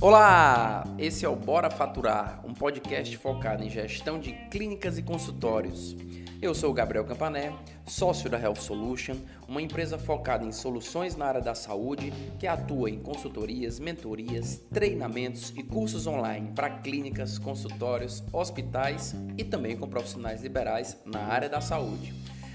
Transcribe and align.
Olá, 0.00 0.84
esse 0.96 1.24
é 1.24 1.28
o 1.28 1.34
Bora 1.34 1.68
Faturar, 1.68 2.40
um 2.46 2.54
podcast 2.54 3.16
focado 3.16 3.64
em 3.64 3.68
gestão 3.68 4.20
de 4.20 4.32
clínicas 4.48 4.96
e 4.96 5.02
consultórios. 5.02 5.96
Eu 6.40 6.54
sou 6.54 6.70
o 6.70 6.72
Gabriel 6.72 7.04
Campané, 7.04 7.52
sócio 7.84 8.30
da 8.30 8.38
Health 8.40 8.60
Solution, 8.60 9.16
uma 9.48 9.60
empresa 9.60 9.98
focada 9.98 10.44
em 10.44 10.52
soluções 10.52 11.16
na 11.16 11.26
área 11.26 11.40
da 11.40 11.52
saúde 11.52 12.12
que 12.38 12.46
atua 12.46 12.88
em 12.88 13.00
consultorias, 13.00 13.80
mentorias, 13.80 14.62
treinamentos 14.72 15.52
e 15.56 15.64
cursos 15.64 16.06
online 16.06 16.52
para 16.54 16.70
clínicas, 16.70 17.36
consultórios, 17.36 18.22
hospitais 18.32 19.16
e 19.36 19.42
também 19.42 19.76
com 19.76 19.88
profissionais 19.88 20.42
liberais 20.42 20.96
na 21.04 21.24
área 21.24 21.48
da 21.48 21.60
saúde. 21.60 22.14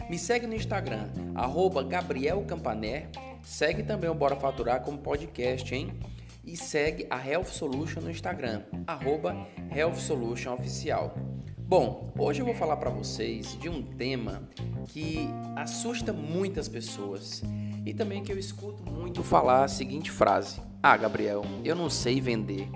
Me 0.10 0.18
segue 0.18 0.48
no 0.48 0.56
Instagram, 0.56 1.10
arroba 1.36 1.84
Gabriel 1.84 2.42
Campané, 2.48 3.10
segue 3.42 3.84
também 3.84 4.10
o 4.10 4.16
Bora 4.16 4.38
Faturar 4.38 4.82
como 4.82 4.98
podcast, 4.98 5.76
hein? 5.76 5.94
E 6.46 6.58
segue 6.58 7.08
a 7.10 7.18
Health 7.26 7.46
Solution 7.46 8.02
no 8.02 8.12
Instagram, 8.12 8.64
arroba 8.86 9.48
Health 9.74 9.96
Solution 9.96 10.54
Oficial. 10.54 11.16
Bom, 11.58 12.14
hoje 12.18 12.42
eu 12.42 12.46
vou 12.46 12.54
falar 12.54 12.78
para 12.78 12.90
vocês 12.90 13.58
de 13.60 13.70
um 13.70 13.82
tema 13.82 14.48
que 14.88 15.28
assusta 15.56 16.12
muitas 16.12 16.68
pessoas 16.68 17.42
e 17.86 17.94
também 17.94 18.22
que 18.22 18.32
eu 18.32 18.38
escuto 18.38 18.84
muito 18.92 19.24
falar 19.24 19.64
a 19.64 19.68
seguinte 19.68 20.12
frase: 20.12 20.62
Ah, 20.82 20.98
Gabriel, 20.98 21.44
eu 21.64 21.76
não 21.76 21.90
sei 21.90 22.20
vender. 22.20 22.68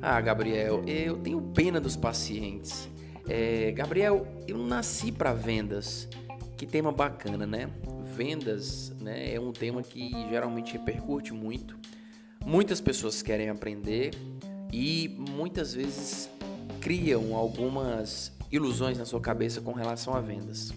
Ah, 0.00 0.20
Gabriel, 0.20 0.82
eu 0.86 1.18
tenho 1.18 1.40
pena 1.40 1.80
dos 1.80 1.94
pacientes. 1.94 2.88
É, 3.28 3.70
Gabriel, 3.70 4.26
eu 4.48 4.58
nasci 4.58 5.12
para 5.12 5.32
vendas. 5.32 6.08
Que 6.56 6.66
tema 6.66 6.90
bacana, 6.90 7.46
né? 7.46 7.70
Vendas 8.16 8.90
né, 9.00 9.34
é 9.34 9.40
um 9.40 9.52
tema 9.52 9.82
que 9.82 10.10
geralmente 10.28 10.72
repercute 10.72 11.32
muito 11.32 11.76
Muitas 12.44 12.80
pessoas 12.80 13.22
querem 13.22 13.48
aprender 13.48 14.12
e 14.72 15.16
muitas 15.36 15.74
vezes 15.74 16.28
criam 16.80 17.36
algumas 17.36 18.32
ilusões 18.50 18.98
na 18.98 19.04
sua 19.04 19.20
cabeça 19.20 19.60
com 19.60 19.72
relação 19.72 20.14
a 20.14 20.20
vendas. 20.20 20.72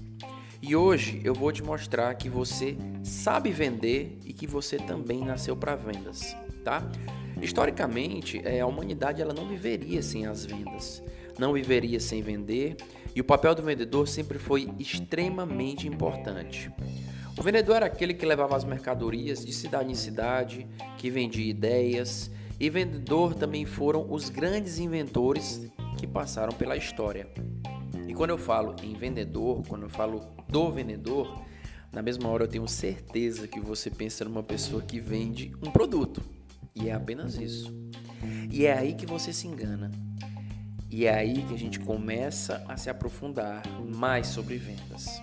E 0.62 0.76
hoje 0.76 1.22
eu 1.24 1.34
vou 1.34 1.52
te 1.52 1.64
mostrar 1.64 2.14
que 2.16 2.30
você 2.30 2.78
sabe 3.04 3.52
vender 3.52 4.18
e 4.26 4.34
que 4.34 4.48
você 4.48 4.78
também 4.78 5.24
nasceu 5.24 5.56
para 5.56 5.76
vendas, 5.76 6.36
tá? 6.64 6.84
Historicamente, 7.42 8.42
é, 8.46 8.62
a 8.62 8.68
humanidade 8.68 9.22
ela 9.22 9.34
não 9.34 9.48
viveria 9.48 10.02
sem 10.02 10.26
as 10.26 10.46
vendas, 10.46 11.04
não 11.38 11.54
viveria 11.54 12.00
sem 12.00 12.22
vender, 12.22 12.78
e 13.14 13.22
o 13.22 13.24
papel 13.24 13.54
do 13.54 13.62
vendedor 13.62 14.08
sempre 14.08 14.40
foi 14.40 14.70
extremamente 14.80 15.88
importante. 15.88 16.72
O 17.38 17.44
vendedor 17.44 17.76
era 17.78 17.86
aquele 17.88 18.14
que 18.14 18.26
levava 18.26 18.56
as 18.56 18.64
mercadorias 18.64 19.46
de 19.46 19.52
cidade 19.52 19.92
em 19.92 19.96
cidade, 19.96 20.66
que 20.98 21.10
vendia 21.10 21.46
ideias, 21.46 22.32
e 22.58 22.70
vendedor 22.70 23.36
também 23.36 23.66
foram 23.66 24.10
os 24.10 24.30
grandes 24.30 24.80
inventores 24.80 25.70
que 25.98 26.08
passaram 26.08 26.54
pela 26.54 26.78
história. 26.78 27.28
E 28.08 28.14
quando 28.14 28.30
eu 28.30 28.38
falo 28.38 28.76
em 28.82 28.94
vendedor, 28.94 29.64
quando 29.68 29.84
eu 29.84 29.90
falo 29.90 30.22
do 30.48 30.72
vendedor, 30.72 31.44
na 31.92 32.02
mesma 32.02 32.30
hora 32.30 32.46
eu 32.46 32.48
tenho 32.48 32.68
certeza 32.68 33.48
que 33.48 33.60
você 33.60 33.90
pensa 33.90 34.24
numa 34.24 34.44
pessoa 34.44 34.82
que 34.82 35.00
vende 35.00 35.52
um 35.62 35.70
produto. 35.70 36.22
E 36.74 36.90
é 36.90 36.94
apenas 36.94 37.36
isso. 37.36 37.74
E 38.50 38.66
é 38.66 38.78
aí 38.78 38.94
que 38.94 39.06
você 39.06 39.34
se 39.34 39.48
engana. 39.48 39.92
E 40.90 41.06
é 41.06 41.14
aí 41.14 41.42
que 41.44 41.54
a 41.54 41.58
gente 41.58 41.80
começa 41.82 42.64
a 42.68 42.78
se 42.78 42.90
aprofundar 42.90 43.62
mais 43.82 44.28
sobre 44.28 44.56
vendas. 44.56 45.22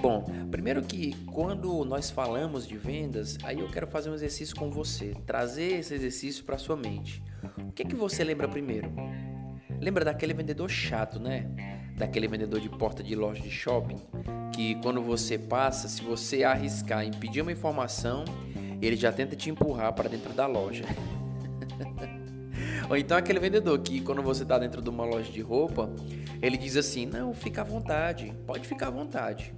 Bom, 0.00 0.24
primeiro 0.50 0.80
que 0.80 1.14
quando 1.26 1.84
nós 1.84 2.10
falamos 2.10 2.66
de 2.66 2.78
vendas, 2.78 3.36
aí 3.42 3.60
eu 3.60 3.68
quero 3.68 3.86
fazer 3.86 4.08
um 4.08 4.14
exercício 4.14 4.56
com 4.56 4.70
você, 4.70 5.14
trazer 5.26 5.78
esse 5.78 5.92
exercício 5.92 6.42
para 6.42 6.56
sua 6.56 6.74
mente. 6.74 7.22
O 7.58 7.70
que 7.70 7.82
é 7.82 7.84
que 7.84 7.94
você 7.94 8.24
lembra 8.24 8.48
primeiro? 8.48 8.90
Lembra 9.78 10.02
daquele 10.02 10.32
vendedor 10.32 10.70
chato, 10.70 11.20
né? 11.20 11.46
Daquele 11.98 12.26
vendedor 12.26 12.60
de 12.60 12.70
porta 12.70 13.02
de 13.02 13.14
loja 13.14 13.42
de 13.42 13.50
shopping, 13.50 13.98
que 14.54 14.74
quando 14.76 15.02
você 15.02 15.36
passa, 15.36 15.86
se 15.86 16.00
você 16.02 16.44
arriscar 16.44 17.04
em 17.04 17.10
pedir 17.10 17.42
uma 17.42 17.52
informação, 17.52 18.24
ele 18.80 18.96
já 18.96 19.12
tenta 19.12 19.36
te 19.36 19.50
empurrar 19.50 19.92
para 19.92 20.08
dentro 20.08 20.32
da 20.32 20.46
loja. 20.46 20.84
Ou 22.88 22.96
então 22.96 23.18
aquele 23.18 23.38
vendedor 23.38 23.78
que 23.80 24.00
quando 24.00 24.22
você 24.22 24.44
está 24.44 24.58
dentro 24.58 24.80
de 24.80 24.88
uma 24.88 25.04
loja 25.04 25.30
de 25.30 25.42
roupa, 25.42 25.90
ele 26.40 26.56
diz 26.56 26.74
assim: 26.74 27.04
"Não, 27.04 27.34
fica 27.34 27.60
à 27.60 27.64
vontade, 27.64 28.34
pode 28.46 28.66
ficar 28.66 28.88
à 28.88 28.90
vontade" 28.90 29.54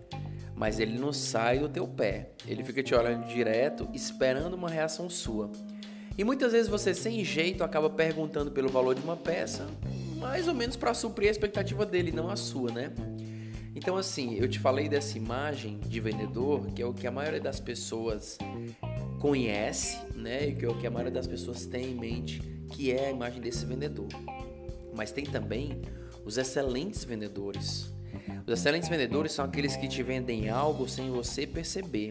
mas 0.55 0.79
ele 0.79 0.99
não 0.99 1.13
sai 1.13 1.59
do 1.59 1.69
teu 1.69 1.87
pé. 1.87 2.31
Ele 2.47 2.63
fica 2.63 2.83
te 2.83 2.95
olhando 2.95 3.27
direto, 3.27 3.89
esperando 3.93 4.55
uma 4.55 4.69
reação 4.69 5.09
sua. 5.09 5.51
E 6.17 6.25
muitas 6.25 6.53
vezes 6.53 6.69
você, 6.69 6.95
sem 6.95 7.25
jeito, 7.25 7.65
acaba 7.65 7.89
perguntando 7.89 8.51
pelo 8.51 8.69
valor 8.69 8.95
de 8.95 9.03
uma 9.03 9.17
peça, 9.17 9.67
mais 10.19 10.47
ou 10.47 10.55
menos 10.55 10.77
para 10.77 10.93
suprir 10.93 11.29
a 11.29 11.31
expectativa 11.31 11.87
dele, 11.87 12.13
não 12.13 12.31
a 12.31 12.37
sua, 12.37 12.71
né? 12.71 12.93
Então, 13.75 13.97
assim, 13.97 14.35
eu 14.35 14.47
te 14.47 14.59
falei 14.59 14.89
dessa 14.89 15.17
imagem 15.17 15.81
de 15.81 15.99
vendedor, 15.99 16.67
que 16.67 16.83
é 16.83 16.87
o 16.87 16.93
que 16.93 17.07
a 17.07 17.11
maioria 17.11 17.41
das 17.41 17.59
pessoas 17.59 18.37
conhece, 19.19 19.99
né? 20.15 20.49
E 20.49 20.55
que 20.55 20.65
é 20.65 20.69
o 20.69 20.77
que 20.77 20.87
a 20.87 20.91
maioria 20.91 21.13
das 21.13 21.27
pessoas 21.27 21.65
tem 21.65 21.93
em 21.93 21.95
mente, 21.95 22.41
que 22.71 22.93
é 22.93 23.07
a 23.07 23.11
imagem 23.11 23.41
desse 23.41 23.65
vendedor. 23.65 24.09
Mas 24.95 25.11
tem 25.11 25.25
também 25.25 25.81
os 26.25 26.37
excelentes 26.37 27.03
vendedores, 27.05 27.92
os 28.47 28.53
excelentes 28.53 28.89
vendedores 28.89 29.33
são 29.33 29.45
aqueles 29.45 29.77
que 29.77 29.89
te 29.89 30.03
vendem 30.03 30.49
algo 30.49 30.89
sem 30.89 31.11
você 31.11 31.47
perceber. 31.47 32.11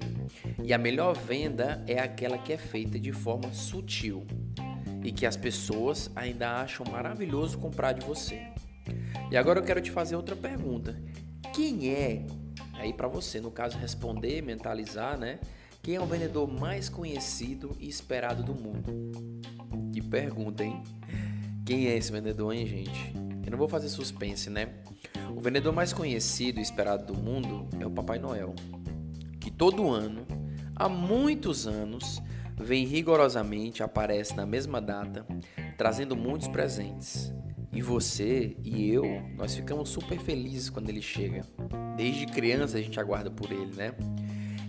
E 0.64 0.74
a 0.74 0.78
melhor 0.78 1.16
venda 1.16 1.84
é 1.88 2.00
aquela 2.00 2.38
que 2.38 2.54
é 2.54 2.58
feita 2.58 3.00
de 3.00 3.12
forma 3.12 3.52
sutil 3.54 4.26
e 5.04 5.12
que 5.12 5.26
as 5.26 5.36
pessoas 5.36 6.10
ainda 6.16 6.62
acham 6.62 6.86
maravilhoso 6.90 7.58
comprar 7.58 7.94
de 7.94 8.06
você. 8.06 8.42
E 9.30 9.38
agora 9.38 9.60
eu 9.60 9.64
quero 9.64 9.82
te 9.82 9.92
fazer 9.92 10.16
outra 10.16 10.36
pergunta. 10.36 11.02
Quem 11.54 11.90
é, 11.90 12.26
aí 12.74 12.94
para 12.94 13.08
você, 13.08 13.40
no 13.40 13.52
caso, 13.52 13.78
responder, 13.78 14.42
mentalizar, 14.42 15.18
né? 15.18 15.40
Quem 15.82 15.96
é 15.96 16.02
o 16.02 16.06
vendedor 16.06 16.48
mais 16.48 16.90
conhecido 16.90 17.76
e 17.80 17.90
esperado 17.90 18.44
do 18.44 18.54
mundo? 18.54 18.94
Que 19.92 20.02
pergunta, 20.02 20.64
hein? 20.64 20.84
Quem 21.66 21.88
é 21.88 21.98
esse 21.98 22.12
vendedor, 22.12 22.54
hein, 22.54 22.68
gente? 22.68 23.31
Eu 23.44 23.52
não 23.52 23.58
vou 23.58 23.68
fazer 23.68 23.90
suspense, 23.90 24.50
né? 24.50 24.70
O 25.36 25.40
vendedor 25.40 25.74
mais 25.74 25.94
conhecido 25.94 26.60
e 26.60 26.62
esperado 26.62 27.12
do 27.12 27.20
mundo 27.20 27.68
é 27.80 27.86
o 27.86 27.92
Papai 27.92 28.20
Noel, 28.20 28.54
que 29.40 29.50
todo 29.50 29.90
ano, 29.90 30.26
há 30.76 30.88
muitos 30.88 31.66
anos, 31.68 32.22
vem 32.58 32.86
rigorosamente, 32.86 33.82
aparece 33.82 34.36
na 34.36 34.46
mesma 34.46 34.80
data, 34.80 35.26
trazendo 35.78 36.16
muitos 36.16 36.48
presentes. 36.48 37.34
E 37.74 37.82
você 37.82 38.56
e 38.64 38.92
eu, 38.92 39.06
nós 39.38 39.56
ficamos 39.56 39.90
super 39.90 40.20
felizes 40.20 40.70
quando 40.70 40.90
ele 40.90 41.02
chega. 41.02 41.46
Desde 41.96 42.26
criança 42.26 42.78
a 42.78 42.82
gente 42.82 43.00
aguarda 43.00 43.32
por 43.32 43.52
ele, 43.52 43.74
né? 43.76 43.94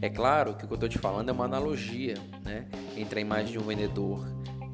É 0.01 0.09
claro 0.09 0.55
que 0.55 0.65
o 0.65 0.67
que 0.67 0.73
eu 0.73 0.77
estou 0.77 0.89
te 0.89 0.99
falando 0.99 1.29
é 1.29 1.33
uma 1.33 1.45
analogia, 1.45 2.15
né? 2.45 2.67
Entre 2.97 3.19
a 3.19 3.23
imagem 3.23 3.53
de 3.53 3.59
um 3.59 3.63
vendedor 3.63 4.25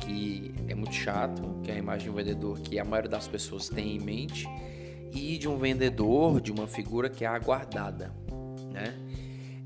que 0.08 0.52
é 0.66 0.74
muito 0.74 0.94
chato, 0.94 1.60
que 1.62 1.70
é 1.70 1.74
a 1.74 1.78
imagem 1.78 2.04
de 2.04 2.10
um 2.10 2.14
vendedor 2.14 2.58
que 2.60 2.78
a 2.78 2.84
maioria 2.84 3.10
das 3.10 3.28
pessoas 3.28 3.68
tem 3.68 3.96
em 3.96 4.00
mente, 4.00 4.48
e 5.12 5.36
de 5.36 5.46
um 5.46 5.56
vendedor, 5.56 6.40
de 6.40 6.50
uma 6.50 6.66
figura 6.66 7.10
que 7.10 7.24
é 7.24 7.28
aguardada, 7.28 8.12
né? 8.72 8.94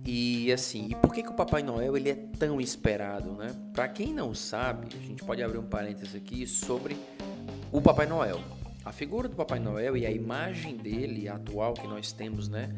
E 0.05 0.53
assim, 0.53 0.89
e 0.91 0.97
por 0.97 1.13
que, 1.13 1.23
que 1.23 1.31
o 1.31 1.35
Papai 1.35 1.63
Noel 1.63 1.97
ele 1.97 2.11
é 2.11 2.15
tão 2.15 2.61
esperado, 2.61 3.33
né? 3.33 3.55
Para 3.73 3.87
quem 3.89 4.13
não 4.13 4.35
sabe, 4.35 4.89
a 4.97 5.07
gente 5.07 5.23
pode 5.23 5.41
abrir 5.43 5.59
um 5.59 5.67
parênteses 5.67 6.17
aqui 6.17 6.45
sobre 6.45 6.97
o 7.71 7.81
Papai 7.81 8.07
Noel. 8.07 8.41
A 8.85 8.91
figura 8.91 9.29
do 9.29 9.37
Papai 9.37 9.61
Noel 9.61 9.97
e 9.97 10.05
a 10.05 10.11
imagem 10.11 10.77
dele 10.77 11.29
atual 11.29 11.75
que 11.75 11.87
nós 11.87 12.11
temos, 12.11 12.49
né? 12.49 12.69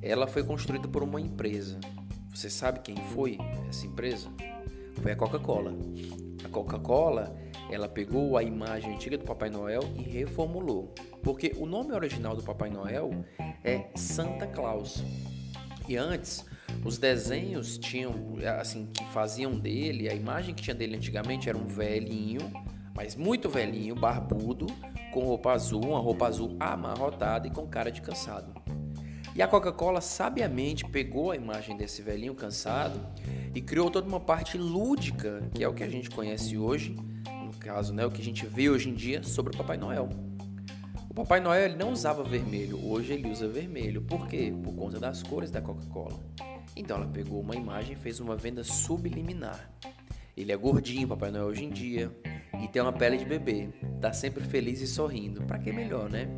Ela 0.00 0.26
foi 0.26 0.42
construída 0.42 0.88
por 0.88 1.02
uma 1.02 1.20
empresa. 1.20 1.78
Você 2.34 2.48
sabe 2.48 2.80
quem 2.80 2.96
foi 2.96 3.36
essa 3.68 3.86
empresa? 3.86 4.30
Foi 5.02 5.12
a 5.12 5.16
Coca-Cola. 5.16 5.74
A 6.44 6.48
Coca-Cola, 6.48 7.34
ela 7.70 7.88
pegou 7.88 8.36
a 8.36 8.42
imagem 8.42 8.94
antiga 8.94 9.16
do 9.16 9.24
Papai 9.24 9.50
Noel 9.50 9.82
e 9.96 10.02
reformulou. 10.02 10.92
Porque 11.22 11.52
o 11.56 11.66
nome 11.66 11.92
original 11.92 12.36
do 12.36 12.42
Papai 12.42 12.70
Noel 12.70 13.10
é 13.64 13.86
Santa 13.94 14.46
Claus. 14.46 15.02
E 15.88 15.96
antes, 15.96 16.44
os 16.84 16.98
desenhos 16.98 17.78
tinham, 17.78 18.12
assim, 18.58 18.86
que 18.86 19.04
faziam 19.06 19.52
dele, 19.52 20.08
a 20.08 20.14
imagem 20.14 20.54
que 20.54 20.62
tinha 20.62 20.74
dele 20.74 20.96
antigamente 20.96 21.48
era 21.48 21.56
um 21.56 21.66
velhinho, 21.66 22.40
mas 22.94 23.16
muito 23.16 23.48
velhinho, 23.48 23.94
barbudo, 23.94 24.66
com 25.12 25.20
roupa 25.20 25.52
azul, 25.52 25.82
uma 25.84 25.98
roupa 25.98 26.26
azul 26.26 26.56
amarrotada 26.60 27.46
e 27.46 27.50
com 27.50 27.66
cara 27.66 27.90
de 27.90 28.02
cansado. 28.02 28.63
E 29.34 29.42
a 29.42 29.48
Coca-Cola 29.48 30.00
sabiamente 30.00 30.84
pegou 30.84 31.32
a 31.32 31.36
imagem 31.36 31.76
desse 31.76 32.00
velhinho 32.02 32.36
cansado 32.36 33.00
e 33.52 33.60
criou 33.60 33.90
toda 33.90 34.06
uma 34.06 34.20
parte 34.20 34.56
lúdica, 34.56 35.42
que 35.52 35.64
é 35.64 35.68
o 35.68 35.74
que 35.74 35.82
a 35.82 35.88
gente 35.88 36.08
conhece 36.08 36.56
hoje, 36.56 36.94
no 37.44 37.52
caso, 37.58 37.92
né, 37.92 38.06
o 38.06 38.12
que 38.12 38.20
a 38.20 38.24
gente 38.24 38.46
vê 38.46 38.70
hoje 38.70 38.88
em 38.88 38.94
dia 38.94 39.24
sobre 39.24 39.52
o 39.52 39.56
Papai 39.56 39.76
Noel. 39.76 40.08
O 41.10 41.14
Papai 41.14 41.40
Noel 41.40 41.64
ele 41.64 41.76
não 41.76 41.92
usava 41.92 42.22
vermelho, 42.22 42.78
hoje 42.86 43.12
ele 43.12 43.28
usa 43.28 43.48
vermelho. 43.48 44.02
Por 44.02 44.28
quê? 44.28 44.54
Por 44.62 44.72
conta 44.72 45.00
das 45.00 45.22
cores 45.22 45.50
da 45.50 45.60
Coca-Cola. 45.60 46.18
Então 46.76 46.96
ela 46.96 47.06
pegou 47.06 47.40
uma 47.40 47.56
imagem 47.56 47.94
e 47.94 47.96
fez 47.96 48.20
uma 48.20 48.36
venda 48.36 48.62
subliminar. 48.62 49.68
Ele 50.36 50.52
é 50.52 50.56
gordinho, 50.56 51.08
Papai 51.08 51.32
Noel 51.32 51.46
hoje 51.46 51.64
em 51.64 51.70
dia. 51.70 52.10
e 52.62 52.68
tem 52.68 52.80
uma 52.80 52.92
pele 52.92 53.16
de 53.16 53.24
bebê, 53.24 53.68
tá 54.00 54.12
sempre 54.12 54.44
feliz 54.44 54.80
e 54.80 54.86
sorrindo. 54.86 55.42
Para 55.42 55.58
que 55.58 55.72
melhor, 55.72 56.08
né? 56.08 56.28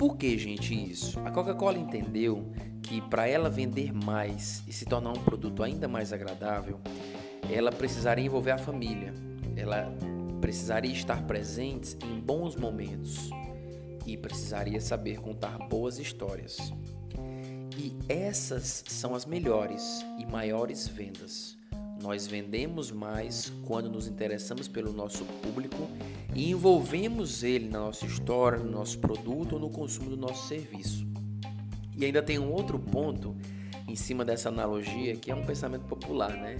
Por 0.00 0.16
que, 0.16 0.38
gente, 0.38 0.72
isso? 0.74 1.20
A 1.26 1.30
Coca-Cola 1.30 1.76
entendeu 1.76 2.50
que 2.82 3.02
para 3.02 3.28
ela 3.28 3.50
vender 3.50 3.92
mais 3.92 4.64
e 4.66 4.72
se 4.72 4.86
tornar 4.86 5.10
um 5.10 5.22
produto 5.22 5.62
ainda 5.62 5.86
mais 5.86 6.10
agradável, 6.10 6.80
ela 7.52 7.70
precisaria 7.70 8.24
envolver 8.24 8.52
a 8.52 8.56
família. 8.56 9.12
Ela 9.54 9.94
precisaria 10.40 10.90
estar 10.90 11.26
presente 11.26 11.98
em 12.02 12.18
bons 12.18 12.56
momentos 12.56 13.28
e 14.06 14.16
precisaria 14.16 14.80
saber 14.80 15.20
contar 15.20 15.58
boas 15.68 15.98
histórias. 15.98 16.72
E 17.76 17.94
essas 18.08 18.82
são 18.88 19.14
as 19.14 19.26
melhores 19.26 20.02
e 20.18 20.24
maiores 20.24 20.88
vendas. 20.88 21.59
Nós 22.02 22.26
vendemos 22.26 22.90
mais 22.90 23.52
quando 23.66 23.90
nos 23.90 24.06
interessamos 24.06 24.66
pelo 24.66 24.92
nosso 24.92 25.24
público 25.42 25.86
e 26.34 26.50
envolvemos 26.50 27.42
ele 27.42 27.68
na 27.68 27.80
nossa 27.80 28.06
história, 28.06 28.58
no 28.58 28.70
nosso 28.70 28.98
produto 28.98 29.54
ou 29.54 29.58
no 29.58 29.68
consumo 29.68 30.08
do 30.08 30.16
nosso 30.16 30.48
serviço. 30.48 31.06
E 31.96 32.04
ainda 32.04 32.22
tem 32.22 32.38
um 32.38 32.50
outro 32.50 32.78
ponto 32.78 33.36
em 33.86 33.94
cima 33.94 34.24
dessa 34.24 34.48
analogia 34.48 35.14
que 35.16 35.30
é 35.30 35.34
um 35.34 35.44
pensamento 35.44 35.84
popular, 35.84 36.30
né? 36.30 36.58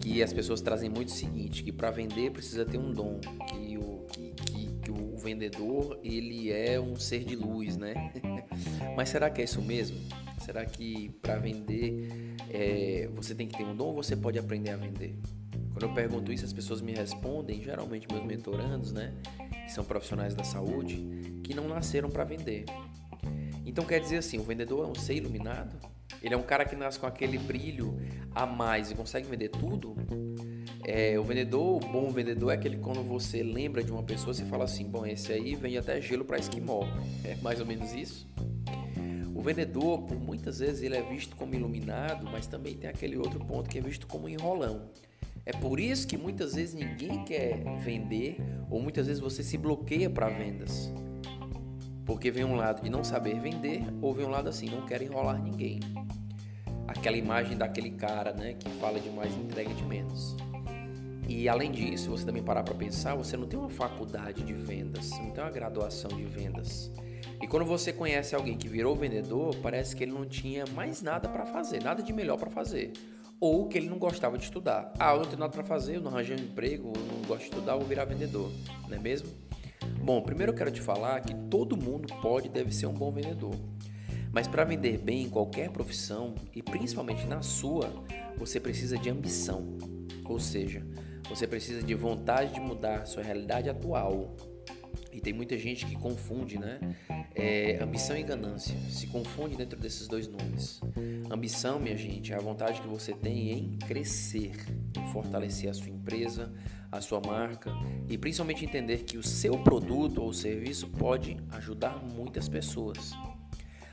Que 0.00 0.20
as 0.20 0.32
pessoas 0.32 0.60
trazem 0.60 0.90
muito 0.90 1.08
o 1.08 1.12
seguinte, 1.12 1.62
que 1.62 1.70
para 1.70 1.92
vender 1.92 2.32
precisa 2.32 2.64
ter 2.64 2.78
um 2.78 2.92
dom, 2.92 3.20
que 3.48 3.78
o, 3.78 4.04
que, 4.12 4.30
que, 4.30 4.66
que 4.82 4.90
o 4.90 5.16
vendedor 5.16 6.00
ele 6.02 6.50
é 6.50 6.80
um 6.80 6.96
ser 6.96 7.22
de 7.22 7.36
luz, 7.36 7.76
né? 7.76 8.12
Mas 8.96 9.10
será 9.10 9.30
que 9.30 9.40
é 9.40 9.44
isso 9.44 9.62
mesmo? 9.62 9.96
Será 10.40 10.64
que 10.64 11.10
para 11.22 11.36
vender 11.36 12.36
é, 12.50 13.08
você 13.14 13.34
tem 13.34 13.48
que 13.48 13.56
ter 13.56 13.64
um 13.64 13.74
dom 13.74 13.86
ou 13.86 13.94
você 13.94 14.14
pode 14.14 14.38
aprender 14.38 14.70
a 14.70 14.76
vender? 14.76 15.16
Quando 15.72 15.82
eu 15.82 15.94
pergunto 15.94 16.32
isso, 16.32 16.44
as 16.44 16.52
pessoas 16.52 16.80
me 16.80 16.92
respondem, 16.92 17.62
geralmente 17.62 18.06
meus 18.10 18.24
mentorandos, 18.24 18.92
né, 18.92 19.12
que 19.66 19.72
são 19.72 19.84
profissionais 19.84 20.34
da 20.34 20.42
saúde, 20.44 20.96
que 21.44 21.52
não 21.54 21.68
nasceram 21.68 22.08
para 22.08 22.24
vender. 22.24 22.64
Então 23.64 23.84
quer 23.84 24.00
dizer 24.00 24.18
assim, 24.18 24.38
o 24.38 24.42
vendedor 24.42 24.86
é 24.86 24.90
um 24.90 24.94
ser 24.94 25.16
iluminado? 25.16 25.76
Ele 26.22 26.34
é 26.34 26.36
um 26.36 26.42
cara 26.42 26.64
que 26.64 26.74
nasce 26.74 26.98
com 26.98 27.06
aquele 27.06 27.36
brilho 27.36 27.98
a 28.34 28.46
mais 28.46 28.90
e 28.90 28.94
consegue 28.94 29.28
vender 29.28 29.50
tudo? 29.50 29.94
É, 30.84 31.18
o 31.18 31.24
vendedor, 31.24 31.76
o 31.76 31.80
bom 31.80 32.10
vendedor 32.10 32.52
é 32.52 32.54
aquele 32.54 32.76
que 32.76 32.82
quando 32.82 33.02
você 33.02 33.42
lembra 33.42 33.82
de 33.82 33.90
uma 33.90 34.02
pessoa, 34.02 34.32
você 34.32 34.44
fala 34.44 34.64
assim, 34.64 34.84
bom, 34.84 35.04
esse 35.04 35.32
aí 35.32 35.54
vende 35.56 35.76
até 35.76 36.00
gelo 36.00 36.24
para 36.24 36.38
esquimó. 36.38 36.84
É 37.24 37.34
mais 37.42 37.60
ou 37.60 37.66
menos 37.66 37.92
isso? 37.92 38.26
Vendedor, 39.46 40.02
por 40.02 40.18
muitas 40.18 40.58
vezes, 40.58 40.82
ele 40.82 40.96
é 40.96 41.02
visto 41.02 41.36
como 41.36 41.54
iluminado, 41.54 42.28
mas 42.32 42.48
também 42.48 42.74
tem 42.74 42.90
aquele 42.90 43.16
outro 43.16 43.38
ponto 43.38 43.70
que 43.70 43.78
é 43.78 43.80
visto 43.80 44.04
como 44.04 44.28
enrolão. 44.28 44.90
É 45.44 45.52
por 45.52 45.78
isso 45.78 46.04
que 46.08 46.16
muitas 46.16 46.56
vezes 46.56 46.74
ninguém 46.74 47.22
quer 47.22 47.62
vender 47.78 48.38
ou 48.68 48.82
muitas 48.82 49.06
vezes 49.06 49.22
você 49.22 49.44
se 49.44 49.56
bloqueia 49.56 50.10
para 50.10 50.28
vendas. 50.28 50.92
Porque 52.04 52.28
vem 52.28 52.42
um 52.42 52.56
lado 52.56 52.82
de 52.82 52.90
não 52.90 53.04
saber 53.04 53.38
vender 53.38 53.84
ou 54.02 54.12
vem 54.12 54.26
um 54.26 54.30
lado 54.30 54.48
assim, 54.48 54.68
não 54.68 54.84
quer 54.84 55.00
enrolar 55.00 55.40
ninguém. 55.40 55.78
Aquela 56.88 57.16
imagem 57.16 57.56
daquele 57.56 57.90
cara, 57.90 58.32
né, 58.32 58.54
que 58.54 58.68
fala 58.80 58.98
de 58.98 59.10
mais 59.10 59.32
entrega 59.32 59.72
de 59.72 59.84
menos. 59.84 60.36
E 61.28 61.48
além 61.48 61.70
disso, 61.70 62.10
você 62.10 62.26
também 62.26 62.42
parar 62.42 62.64
para 62.64 62.74
pensar, 62.74 63.14
você 63.14 63.36
não 63.36 63.46
tem 63.46 63.56
uma 63.56 63.70
faculdade 63.70 64.42
de 64.42 64.52
vendas, 64.52 65.10
não 65.10 65.30
tem 65.30 65.44
uma 65.44 65.52
graduação 65.52 66.10
de 66.10 66.24
vendas. 66.24 66.90
E 67.40 67.46
quando 67.46 67.64
você 67.64 67.92
conhece 67.92 68.34
alguém 68.34 68.56
que 68.56 68.68
virou 68.68 68.96
vendedor, 68.96 69.54
parece 69.56 69.94
que 69.94 70.04
ele 70.04 70.12
não 70.12 70.24
tinha 70.24 70.64
mais 70.74 71.02
nada 71.02 71.28
para 71.28 71.44
fazer, 71.44 71.82
nada 71.82 72.02
de 72.02 72.12
melhor 72.12 72.38
para 72.38 72.50
fazer. 72.50 72.92
Ou 73.38 73.68
que 73.68 73.76
ele 73.76 73.88
não 73.88 73.98
gostava 73.98 74.38
de 74.38 74.44
estudar. 74.44 74.92
Ah, 74.98 75.12
eu 75.12 75.18
não 75.18 75.26
tenho 75.26 75.38
nada 75.38 75.52
para 75.52 75.64
fazer, 75.64 75.96
eu 75.96 76.00
não 76.00 76.10
arranjei 76.10 76.36
um 76.36 76.40
emprego, 76.40 76.92
eu 76.96 77.02
não 77.02 77.22
gosto 77.22 77.40
de 77.40 77.50
estudar, 77.50 77.76
vou 77.76 77.86
virar 77.86 78.06
vendedor, 78.06 78.50
não 78.88 78.96
é 78.96 79.00
mesmo? 79.00 79.28
Bom, 80.02 80.22
primeiro 80.22 80.52
eu 80.52 80.56
quero 80.56 80.70
te 80.70 80.80
falar 80.80 81.20
que 81.20 81.34
todo 81.50 81.76
mundo 81.76 82.06
pode 82.22 82.46
e 82.46 82.50
deve 82.50 82.72
ser 82.72 82.86
um 82.86 82.94
bom 82.94 83.10
vendedor. 83.10 83.54
Mas 84.32 84.46
para 84.46 84.64
vender 84.64 84.98
bem 84.98 85.22
em 85.24 85.30
qualquer 85.30 85.70
profissão, 85.70 86.34
e 86.54 86.62
principalmente 86.62 87.26
na 87.26 87.42
sua, 87.42 87.90
você 88.36 88.60
precisa 88.60 88.96
de 88.98 89.10
ambição. 89.10 89.76
Ou 90.24 90.38
seja, 90.38 90.86
você 91.28 91.46
precisa 91.46 91.82
de 91.82 91.94
vontade 91.94 92.54
de 92.54 92.60
mudar 92.60 93.06
sua 93.06 93.22
realidade 93.22 93.68
atual. 93.68 94.36
E 95.16 95.20
tem 95.20 95.32
muita 95.32 95.56
gente 95.56 95.86
que 95.86 95.96
confunde, 95.96 96.58
né? 96.58 96.78
é, 97.36 97.78
ambição 97.82 98.16
e 98.16 98.22
ganância. 98.22 98.76
Se 98.90 99.06
confunde 99.06 99.56
dentro 99.56 99.78
desses 99.78 100.06
dois 100.08 100.26
nomes. 100.26 100.80
Ambição, 101.30 101.78
minha 101.80 101.96
gente, 101.96 102.32
é 102.32 102.36
a 102.36 102.40
vontade 102.40 102.80
que 102.82 102.86
você 102.86 103.12
tem 103.12 103.50
em 103.50 103.78
crescer, 103.78 104.52
em 104.96 105.12
fortalecer 105.12 105.70
a 105.70 105.74
sua 105.74 105.88
empresa, 105.88 106.52
a 106.90 107.00
sua 107.00 107.20
marca 107.20 107.70
e 108.08 108.16
principalmente 108.16 108.64
entender 108.64 109.04
que 109.04 109.18
o 109.18 109.22
seu 109.22 109.58
produto 109.58 110.22
ou 110.22 110.32
serviço 110.32 110.86
pode 110.88 111.36
ajudar 111.52 112.02
muitas 112.02 112.48
pessoas. 112.48 113.12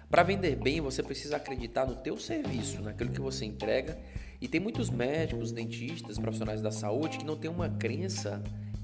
Para 0.10 0.24
vender 0.24 0.56
bem, 0.56 0.80
você 0.80 1.02
precisa 1.02 1.38
acreditar 1.38 1.86
no 1.86 1.96
teu 1.96 2.18
serviço, 2.18 2.82
naquilo 2.82 3.12
que 3.12 3.22
você 3.22 3.46
entrega. 3.46 3.98
E 4.40 4.48
tem 4.48 4.60
muitos 4.60 4.90
médicos, 4.90 5.52
dentistas, 5.52 6.20
profissionais 6.20 6.62
da 6.62 6.70
saúde 6.70 7.18
que 7.18 7.26
não 7.26 7.36
têm 7.36 7.50
uma 7.50 7.70
crença, 7.70 8.44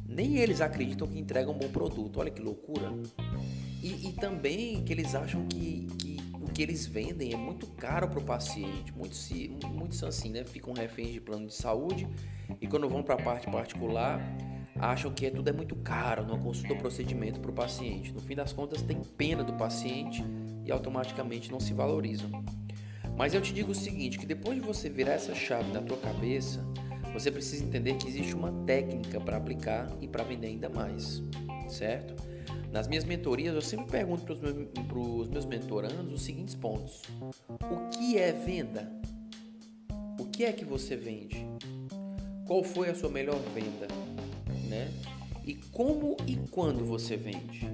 nem 0.09 0.38
eles 0.38 0.59
acreditam 0.59 1.07
que 1.07 1.19
entregam 1.19 1.53
um 1.53 1.57
bom 1.57 1.69
produto. 1.69 2.19
Olha 2.19 2.31
que 2.31 2.41
loucura. 2.41 2.91
E, 3.81 4.09
e 4.09 4.13
também 4.13 4.83
que 4.83 4.91
eles 4.91 5.15
acham 5.15 5.45
que, 5.47 5.88
que 5.97 6.17
o 6.41 6.51
que 6.51 6.63
eles 6.63 6.85
vendem 6.85 7.33
é 7.33 7.38
muito 7.38 7.67
caro 7.67 8.09
para 8.09 8.19
o 8.19 8.23
paciente. 8.23 8.91
Muitos, 8.94 9.29
muitos 9.71 10.03
assim, 10.03 10.31
né? 10.31 10.44
Ficam 10.44 10.73
reféns 10.73 11.13
de 11.13 11.21
plano 11.21 11.47
de 11.47 11.53
saúde 11.53 12.07
e 12.59 12.67
quando 12.67 12.89
vão 12.89 13.03
para 13.03 13.15
a 13.15 13.21
parte 13.21 13.50
particular 13.50 14.19
acham 14.77 15.11
que 15.11 15.29
tudo 15.29 15.50
é 15.50 15.53
muito 15.53 15.75
caro, 15.75 16.25
não 16.25 16.39
consulta 16.39 16.73
o 16.73 16.77
procedimento 16.77 17.39
para 17.39 17.51
o 17.51 17.53
paciente. 17.53 18.13
No 18.13 18.21
fim 18.21 18.35
das 18.35 18.53
contas, 18.53 18.81
tem 18.81 19.01
pena 19.17 19.44
do 19.44 19.53
paciente 19.53 20.23
e 20.65 20.71
automaticamente 20.71 21.51
não 21.51 21.59
se 21.59 21.73
valorizam. 21.73 22.29
Mas 23.17 23.33
eu 23.33 23.41
te 23.41 23.53
digo 23.53 23.71
o 23.71 23.75
seguinte, 23.75 24.17
que 24.17 24.25
depois 24.25 24.56
de 24.56 24.65
você 24.65 24.89
virar 24.89 25.13
essa 25.13 25.35
chave 25.35 25.71
na 25.73 25.81
tua 25.81 25.97
cabeça, 25.97 26.65
você 27.13 27.31
precisa 27.31 27.63
entender 27.63 27.95
que 27.95 28.07
existe 28.07 28.33
uma 28.33 28.51
técnica 28.65 29.19
para 29.19 29.38
aplicar 29.38 29.89
e 30.01 30.07
para 30.07 30.23
vender 30.23 30.47
ainda 30.47 30.69
mais, 30.69 31.21
certo? 31.67 32.15
Nas 32.71 32.88
minhas 32.88 33.03
mentorias, 33.03 33.56
eu 33.56 33.61
sempre 33.61 33.88
pergunto 33.88 34.23
para 34.23 34.33
os 34.33 34.39
meus, 34.39 35.27
meus 35.29 35.45
mentorandos 35.45 36.13
os 36.13 36.21
seguintes 36.21 36.53
pontos: 36.53 37.01
O 37.63 37.89
que 37.89 38.17
é 38.17 38.31
venda? 38.31 38.91
O 40.19 40.25
que 40.25 40.45
é 40.45 40.51
que 40.51 40.63
você 40.63 40.95
vende? 40.95 41.47
Qual 42.45 42.63
foi 42.63 42.89
a 42.89 42.95
sua 42.95 43.09
melhor 43.09 43.39
venda? 43.54 43.87
Né? 44.68 44.92
E 45.45 45.56
como 45.71 46.16
e 46.28 46.35
quando 46.51 46.85
você 46.85 47.18
vende? 47.18 47.68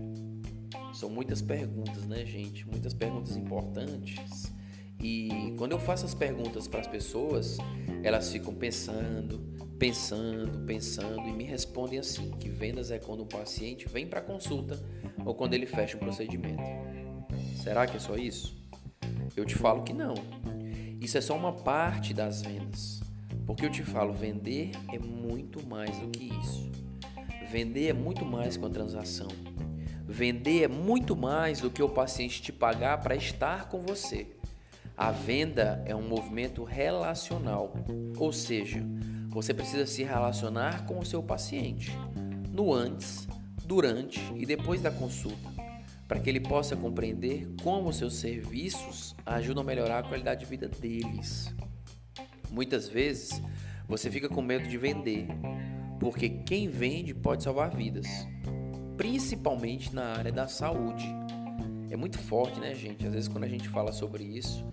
São 0.94 1.10
muitas 1.10 1.42
perguntas, 1.42 2.06
né, 2.06 2.26
gente? 2.26 2.66
Muitas 2.68 2.94
perguntas 2.94 3.36
importantes. 3.36 4.54
E 5.02 5.54
quando 5.58 5.74
eu 5.74 5.80
faço 5.80 6.06
as 6.06 6.14
perguntas 6.14 6.68
para 6.68 6.80
as 6.80 6.88
pessoas, 6.88 7.58
elas 8.08 8.32
ficam 8.32 8.54
pensando, 8.54 9.40
pensando, 9.80 10.66
pensando 10.66 11.28
e 11.28 11.32
me 11.32 11.44
respondem 11.44 12.00
assim: 12.00 12.32
que 12.32 12.50
vendas 12.50 12.92
é 12.92 13.00
quando 13.00 13.22
o 13.22 13.26
paciente 13.26 13.88
vem 13.88 14.08
para 14.08 14.22
consulta 14.22 14.80
ou 15.26 15.34
quando 15.34 15.54
ele 15.54 15.66
fecha 15.66 15.98
o 15.98 16.00
procedimento. 16.00 16.64
Será 17.62 17.88
que 17.88 17.98
é 17.98 18.00
só 18.00 18.16
isso? 18.16 18.56
Eu 19.36 19.44
te 19.44 19.56
falo 19.56 19.84
que 19.84 19.94
não. 19.94 20.14
Isso 21.02 21.18
é 21.18 21.22
só 21.22 21.36
uma 21.36 21.52
parte 21.52 22.14
das 22.14 22.42
vendas. 22.42 23.02
Porque 23.46 23.66
eu 23.66 23.70
te 23.70 23.84
falo, 23.84 24.14
vender 24.14 24.72
é 24.92 24.98
muito 24.98 25.66
mais 25.66 25.98
do 26.00 26.08
que 26.08 26.26
isso. 26.26 26.72
Vender 27.52 27.90
é 27.90 27.94
muito 27.94 28.26
mais 28.26 28.56
que 28.56 28.64
uma 28.64 28.70
transação. 28.70 29.28
Vender 30.08 30.64
é 30.64 30.68
muito 30.68 31.16
mais 31.16 31.62
do 31.62 31.70
que 31.70 31.82
o 31.82 31.90
paciente 31.90 32.42
te 32.42 32.52
pagar 32.52 33.02
para 33.02 33.16
estar 33.16 33.68
com 33.68 33.82
você. 33.82 34.35
A 34.98 35.12
venda 35.12 35.84
é 35.86 35.94
um 35.94 36.08
movimento 36.08 36.64
relacional, 36.64 37.74
ou 38.18 38.32
seja, 38.32 38.82
você 39.28 39.54
precisa 39.54 39.86
se 39.86 40.04
relacionar 40.04 40.86
com 40.86 41.00
o 41.00 41.06
seu 41.06 41.22
paciente 41.22 41.92
no 42.50 42.74
antes, 42.74 43.28
durante 43.66 44.22
e 44.38 44.46
depois 44.46 44.82
da 44.82 44.90
consulta, 44.90 45.50
para 46.08 46.18
que 46.22 46.30
ele 46.30 46.40
possa 46.40 46.78
compreender 46.78 47.46
como 47.62 47.92
seus 47.92 48.16
serviços 48.16 49.14
ajudam 49.26 49.64
a 49.64 49.66
melhorar 49.66 50.00
a 50.00 50.04
qualidade 50.04 50.42
de 50.42 50.46
vida 50.46 50.70
deles. 50.70 51.54
Muitas 52.50 52.88
vezes 52.88 53.42
você 53.90 54.10
fica 54.10 54.30
com 54.30 54.42
medo 54.42 54.66
de 54.66 54.78
vender, 54.78 55.28
porque 56.00 56.30
quem 56.30 56.70
vende 56.70 57.14
pode 57.14 57.44
salvar 57.44 57.70
vidas, 57.76 58.08
principalmente 58.96 59.94
na 59.94 60.14
área 60.14 60.32
da 60.32 60.48
saúde. 60.48 61.06
É 61.90 61.98
muito 61.98 62.18
forte, 62.18 62.62
né, 62.62 62.74
gente? 62.74 63.06
Às 63.06 63.14
vezes, 63.14 63.28
quando 63.28 63.44
a 63.44 63.50
gente 63.50 63.68
fala 63.70 63.92
sobre 63.92 64.24
isso, 64.24 64.66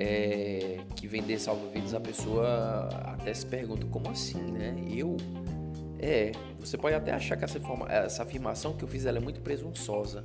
é, 0.00 0.78
que 0.96 1.06
vender 1.06 1.38
salva-vidas, 1.38 1.92
a 1.92 2.00
pessoa 2.00 2.88
até 3.04 3.34
se 3.34 3.44
pergunta, 3.44 3.86
como 3.86 4.08
assim, 4.08 4.40
né? 4.40 4.74
Eu? 4.90 5.18
É, 5.98 6.32
você 6.58 6.78
pode 6.78 6.94
até 6.94 7.12
achar 7.12 7.36
que 7.36 7.44
essa, 7.44 7.60
essa 7.90 8.22
afirmação 8.22 8.72
que 8.72 8.82
eu 8.82 8.88
fiz 8.88 9.04
ela 9.04 9.18
é 9.18 9.20
muito 9.20 9.42
presunçosa, 9.42 10.24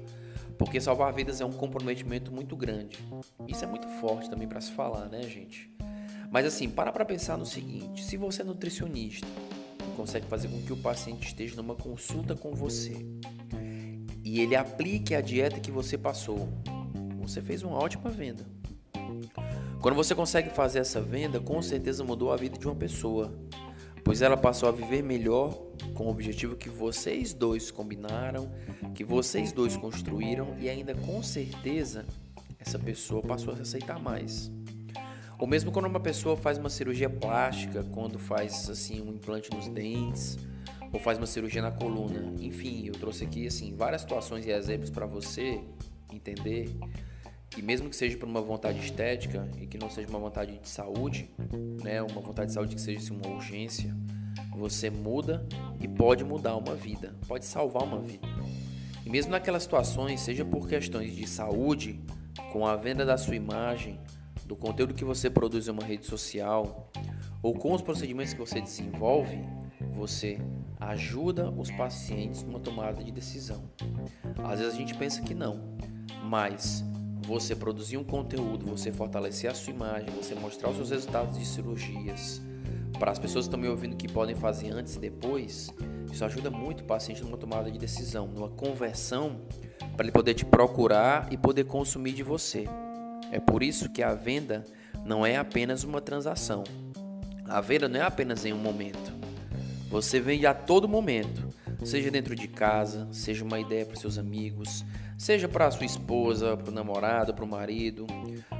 porque 0.57 0.79
salvar 0.79 1.11
vidas 1.11 1.41
é 1.41 1.45
um 1.45 1.51
comprometimento 1.51 2.31
muito 2.31 2.55
grande. 2.55 2.97
Isso 3.45 3.65
é 3.65 3.67
muito 3.67 3.85
forte 3.99 4.29
também 4.29 4.47
para 4.47 4.61
se 4.61 4.71
falar, 4.71 5.09
né, 5.09 5.21
gente? 5.23 5.69
Mas 6.31 6.45
assim, 6.45 6.69
para 6.69 6.93
para 6.93 7.03
pensar 7.03 7.37
no 7.37 7.45
seguinte: 7.45 8.01
se 8.05 8.15
você 8.15 8.43
é 8.43 8.45
nutricionista, 8.45 9.27
consegue 9.97 10.25
fazer 10.27 10.47
com 10.47 10.61
que 10.61 10.71
o 10.71 10.77
paciente 10.77 11.27
esteja 11.27 11.57
numa 11.57 11.75
consulta 11.75 12.33
com 12.33 12.53
você 12.53 13.05
e 14.23 14.39
ele 14.39 14.55
aplique 14.55 15.13
a 15.13 15.19
dieta 15.19 15.59
que 15.59 15.71
você 15.71 15.97
passou, 15.97 16.47
você 17.19 17.41
fez 17.41 17.61
uma 17.61 17.77
ótima 17.77 18.09
venda. 18.09 18.54
Quando 19.85 19.97
você 19.97 20.15
consegue 20.15 20.49
fazer 20.49 20.79
essa 20.79 20.99
venda, 20.99 21.39
com 21.39 21.61
certeza 21.61 22.03
mudou 22.03 22.33
a 22.33 22.35
vida 22.35 22.57
de 22.57 22.65
uma 22.65 22.73
pessoa, 22.73 23.31
pois 24.03 24.23
ela 24.23 24.35
passou 24.35 24.67
a 24.67 24.71
viver 24.71 25.03
melhor 25.03 25.53
com 25.93 26.07
o 26.07 26.09
objetivo 26.09 26.55
que 26.55 26.69
vocês 26.69 27.35
dois 27.35 27.69
combinaram, 27.69 28.51
que 28.95 29.03
vocês 29.03 29.51
dois 29.51 29.77
construíram 29.77 30.57
e 30.57 30.67
ainda 30.67 30.95
com 30.95 31.21
certeza 31.21 32.03
essa 32.57 32.79
pessoa 32.79 33.21
passou 33.21 33.53
a 33.53 33.57
aceitar 33.57 33.99
mais. 33.99 34.51
Ou 35.37 35.45
mesmo 35.45 35.71
quando 35.71 35.85
uma 35.85 35.99
pessoa 35.99 36.35
faz 36.35 36.57
uma 36.57 36.71
cirurgia 36.71 37.07
plástica, 37.07 37.83
quando 37.93 38.17
faz 38.17 38.67
assim 38.67 38.99
um 39.03 39.13
implante 39.13 39.51
nos 39.53 39.67
dentes, 39.67 40.35
ou 40.91 40.99
faz 40.99 41.19
uma 41.19 41.27
cirurgia 41.27 41.61
na 41.61 41.71
coluna. 41.71 42.33
Enfim, 42.39 42.87
eu 42.87 42.93
trouxe 42.93 43.23
aqui 43.23 43.45
assim 43.45 43.75
várias 43.75 44.01
situações 44.01 44.47
e 44.47 44.49
exemplos 44.49 44.89
para 44.89 45.05
você 45.05 45.61
entender 46.11 46.75
que 47.49 47.61
mesmo 47.61 47.89
que 47.89 47.95
seja 47.95 48.17
por 48.17 48.27
uma 48.27 48.41
vontade 48.41 48.79
estética 48.79 49.49
e 49.59 49.65
que 49.65 49.77
não 49.77 49.89
seja 49.89 50.09
uma 50.09 50.19
vontade 50.19 50.57
de 50.57 50.67
saúde, 50.67 51.29
né, 51.83 52.01
uma 52.01 52.21
vontade 52.21 52.47
de 52.47 52.53
saúde 52.53 52.75
que 52.75 52.81
seja 52.81 52.99
assim, 52.99 53.15
uma 53.15 53.27
urgência, 53.33 53.95
você 54.57 54.89
muda 54.89 55.45
e 55.79 55.87
pode 55.87 56.23
mudar 56.23 56.55
uma 56.55 56.75
vida, 56.75 57.15
pode 57.27 57.45
salvar 57.45 57.83
uma 57.83 57.99
vida. 57.99 58.27
E 59.05 59.09
mesmo 59.09 59.31
naquelas 59.31 59.63
situações, 59.63 60.21
seja 60.21 60.43
por 60.43 60.67
questões 60.67 61.15
de 61.15 61.27
saúde, 61.27 61.99
com 62.51 62.65
a 62.65 62.75
venda 62.75 63.05
da 63.05 63.17
sua 63.17 63.35
imagem, 63.35 63.99
do 64.45 64.55
conteúdo 64.55 64.93
que 64.93 65.03
você 65.03 65.29
produz 65.29 65.67
em 65.67 65.71
uma 65.71 65.83
rede 65.83 66.05
social 66.05 66.91
ou 67.41 67.53
com 67.53 67.73
os 67.73 67.81
procedimentos 67.81 68.33
que 68.33 68.39
você 68.39 68.61
desenvolve, 68.61 69.39
você 69.91 70.39
ajuda 70.79 71.49
os 71.51 71.69
pacientes 71.71 72.43
numa 72.43 72.59
tomada 72.59 73.03
de 73.03 73.11
decisão. 73.11 73.63
Às 74.43 74.59
vezes 74.59 74.73
a 74.73 74.77
gente 74.77 74.95
pensa 74.95 75.21
que 75.21 75.33
não, 75.33 75.77
mas 76.23 76.83
você 77.25 77.55
produzir 77.55 77.97
um 77.97 78.03
conteúdo, 78.03 78.65
você 78.65 78.91
fortalecer 78.91 79.49
a 79.49 79.53
sua 79.53 79.73
imagem, 79.73 80.09
você 80.11 80.35
mostrar 80.35 80.69
os 80.69 80.77
seus 80.77 80.89
resultados 80.91 81.37
de 81.37 81.45
cirurgias, 81.45 82.41
para 82.99 83.11
as 83.11 83.19
pessoas 83.19 83.45
que 83.45 83.49
estão 83.49 83.59
me 83.59 83.67
ouvindo 83.67 83.95
que 83.95 84.07
podem 84.07 84.35
fazer 84.35 84.69
antes 84.71 84.95
e 84.95 84.99
depois, 84.99 85.69
isso 86.11 86.23
ajuda 86.23 86.49
muito 86.49 86.81
o 86.81 86.85
paciente 86.85 87.21
numa 87.23 87.37
tomada 87.37 87.69
de 87.69 87.77
decisão, 87.77 88.27
numa 88.27 88.49
conversão, 88.49 89.41
para 89.95 90.05
ele 90.05 90.11
poder 90.11 90.33
te 90.33 90.45
procurar 90.45 91.27
e 91.31 91.37
poder 91.37 91.65
consumir 91.65 92.13
de 92.13 92.23
você. 92.23 92.65
É 93.31 93.39
por 93.39 93.61
isso 93.61 93.89
que 93.89 94.01
a 94.01 94.13
venda 94.13 94.63
não 95.05 95.25
é 95.25 95.35
apenas 95.35 95.83
uma 95.83 95.99
transação. 95.99 96.63
A 97.47 97.59
venda 97.59 97.89
não 97.89 97.99
é 97.99 98.03
apenas 98.03 98.45
em 98.45 98.53
um 98.53 98.57
momento. 98.57 99.13
Você 99.89 100.19
vende 100.19 100.45
a 100.45 100.53
todo 100.53 100.87
momento, 100.87 101.47
seja 101.83 102.09
dentro 102.09 102.35
de 102.35 102.47
casa, 102.47 103.07
seja 103.11 103.43
uma 103.43 103.59
ideia 103.59 103.85
para 103.85 103.95
seus 103.95 104.17
amigos, 104.17 104.83
seja 105.17 105.47
para 105.47 105.71
sua 105.71 105.85
esposa, 105.85 106.57
para 106.57 106.69
o 106.69 106.73
namorado, 106.73 107.33
para 107.33 107.45
o 107.45 107.47
marido. 107.47 108.05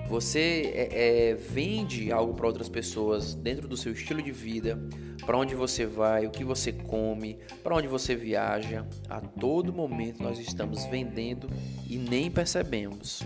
Você 0.08 0.72
é, 0.76 1.32
é, 1.32 1.36
vende 1.36 2.12
algo 2.12 2.34
para 2.34 2.48
outras 2.48 2.70
pessoas 2.70 3.34
dentro 3.34 3.68
do 3.68 3.76
seu 3.76 3.92
estilo 3.92 4.22
de 4.22 4.32
vida, 4.32 4.80
para 5.26 5.38
onde 5.38 5.56
você 5.56 5.86
vai, 5.86 6.26
o 6.26 6.32
que 6.32 6.44
você 6.44 6.72
come, 6.72 7.40
para 7.64 7.76
onde 7.76 7.88
você 7.88 8.16
viaja. 8.16 8.86
A 9.10 9.20
todo 9.20 9.74
momento 9.74 10.22
nós 10.22 10.40
estamos 10.40 10.86
vendendo 10.86 11.50
e 11.90 11.98
nem 11.98 12.30
percebemos. 12.30 13.24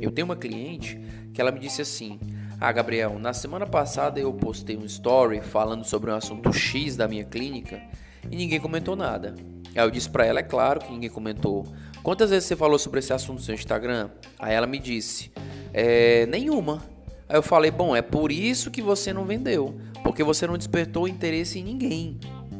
Eu 0.00 0.10
tenho 0.10 0.24
uma 0.24 0.36
cliente 0.36 1.00
que 1.34 1.40
ela 1.40 1.50
me 1.50 1.58
disse 1.58 1.82
assim: 1.82 2.18
Ah, 2.60 2.70
Gabriel, 2.72 3.18
na 3.18 3.32
semana 3.32 3.66
passada 3.66 4.20
eu 4.20 4.32
postei 4.32 4.76
um 4.76 4.84
story 4.84 5.40
falando 5.40 5.84
sobre 5.84 6.10
um 6.10 6.14
assunto 6.14 6.52
X 6.52 6.96
da 6.96 7.08
minha 7.08 7.24
clínica 7.24 7.82
e 8.30 8.36
ninguém 8.36 8.60
comentou 8.60 8.94
nada. 8.94 9.34
Aí 9.74 9.82
eu 9.82 9.90
disse 9.90 10.08
para 10.08 10.24
ela, 10.24 10.40
é 10.40 10.42
claro 10.42 10.80
que 10.80 10.92
ninguém 10.92 11.10
comentou. 11.10 11.66
Quantas 12.02 12.30
vezes 12.30 12.48
você 12.48 12.56
falou 12.56 12.78
sobre 12.78 12.98
esse 12.98 13.12
assunto 13.12 13.38
no 13.38 13.44
seu 13.44 13.54
Instagram? 13.54 14.10
Aí 14.38 14.52
ela 14.54 14.66
me 14.66 14.78
disse, 14.78 15.30
é, 15.72 16.26
nenhuma. 16.26 16.82
Aí 17.28 17.36
eu 17.36 17.42
falei, 17.42 17.70
bom, 17.70 17.94
é 17.94 18.02
por 18.02 18.32
isso 18.32 18.70
que 18.72 18.82
você 18.82 19.12
não 19.12 19.24
vendeu, 19.24 19.78
porque 20.02 20.24
você 20.24 20.46
não 20.46 20.58
despertou 20.58 21.06
interesse 21.06 21.60
em 21.60 21.62
ninguém, 21.62 22.18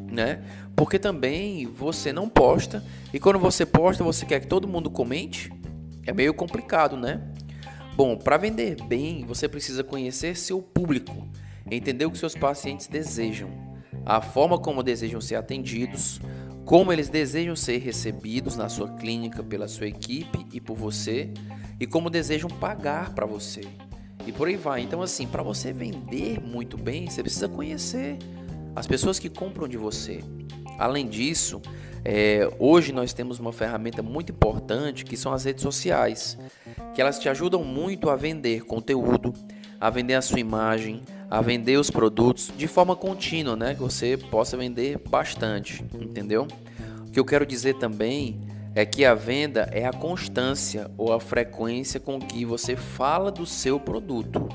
né? 0.09 0.41
Porque 0.75 0.97
também 0.97 1.67
você 1.67 2.13
não 2.13 2.29
posta 2.29 2.83
e 3.13 3.19
quando 3.19 3.37
você 3.37 3.65
posta 3.65 4.03
você 4.03 4.25
quer 4.25 4.39
que 4.39 4.47
todo 4.47 4.67
mundo 4.67 4.89
comente? 4.89 5.51
É 6.07 6.13
meio 6.13 6.33
complicado, 6.33 6.95
né? 6.95 7.21
Bom, 7.95 8.15
para 8.15 8.37
vender 8.37 8.77
bem, 8.85 9.25
você 9.25 9.47
precisa 9.47 9.83
conhecer 9.83 10.37
seu 10.37 10.61
público, 10.61 11.27
entender 11.69 12.05
o 12.05 12.11
que 12.11 12.17
seus 12.17 12.33
pacientes 12.33 12.87
desejam, 12.87 13.49
a 14.05 14.21
forma 14.21 14.57
como 14.57 14.81
desejam 14.81 15.21
ser 15.21 15.35
atendidos, 15.35 16.19
como 16.65 16.93
eles 16.93 17.09
desejam 17.09 17.55
ser 17.55 17.77
recebidos 17.79 18.55
na 18.55 18.69
sua 18.69 18.89
clínica 18.95 19.43
pela 19.43 19.67
sua 19.67 19.87
equipe 19.87 20.45
e 20.51 20.61
por 20.61 20.75
você, 20.75 21.29
e 21.79 21.85
como 21.85 22.09
desejam 22.09 22.49
pagar 22.49 23.13
para 23.13 23.25
você. 23.25 23.61
E 24.25 24.31
por 24.31 24.47
aí 24.47 24.55
vai. 24.55 24.81
Então, 24.81 25.01
assim, 25.01 25.27
para 25.27 25.43
você 25.43 25.73
vender 25.73 26.39
muito 26.39 26.77
bem, 26.77 27.09
você 27.09 27.21
precisa 27.21 27.49
conhecer 27.49 28.17
as 28.75 28.87
pessoas 28.87 29.19
que 29.19 29.29
compram 29.29 29.67
de 29.67 29.77
você. 29.77 30.21
Além 30.79 31.07
disso, 31.07 31.61
é, 32.05 32.49
hoje 32.57 32.93
nós 32.93 33.13
temos 33.13 33.39
uma 33.39 33.51
ferramenta 33.51 34.01
muito 34.01 34.31
importante 34.31 35.03
que 35.03 35.17
são 35.17 35.33
as 35.33 35.43
redes 35.43 35.61
sociais, 35.61 36.37
que 36.95 37.01
elas 37.01 37.19
te 37.19 37.27
ajudam 37.27 37.63
muito 37.63 38.09
a 38.09 38.15
vender 38.15 38.63
conteúdo, 38.63 39.33
a 39.79 39.89
vender 39.89 40.15
a 40.15 40.21
sua 40.21 40.39
imagem, 40.39 41.01
a 41.33 41.41
vender 41.41 41.79
os 41.79 41.89
produtos 41.89 42.51
de 42.55 42.67
forma 42.67 42.95
contínua, 42.95 43.55
né? 43.55 43.73
Que 43.73 43.81
você 43.81 44.15
possa 44.15 44.55
vender 44.55 44.99
bastante, 44.99 45.83
entendeu? 45.91 46.47
O 47.07 47.09
que 47.09 47.19
eu 47.19 47.25
quero 47.25 47.43
dizer 47.43 47.73
também 47.79 48.39
é 48.75 48.85
que 48.85 49.03
a 49.03 49.15
venda 49.15 49.67
é 49.71 49.83
a 49.83 49.91
constância 49.91 50.91
ou 50.95 51.11
a 51.11 51.19
frequência 51.19 51.99
com 51.99 52.19
que 52.19 52.45
você 52.45 52.75
fala 52.75 53.31
do 53.31 53.47
seu 53.47 53.79
produto, 53.79 54.47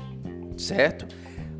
certo? 0.57 1.05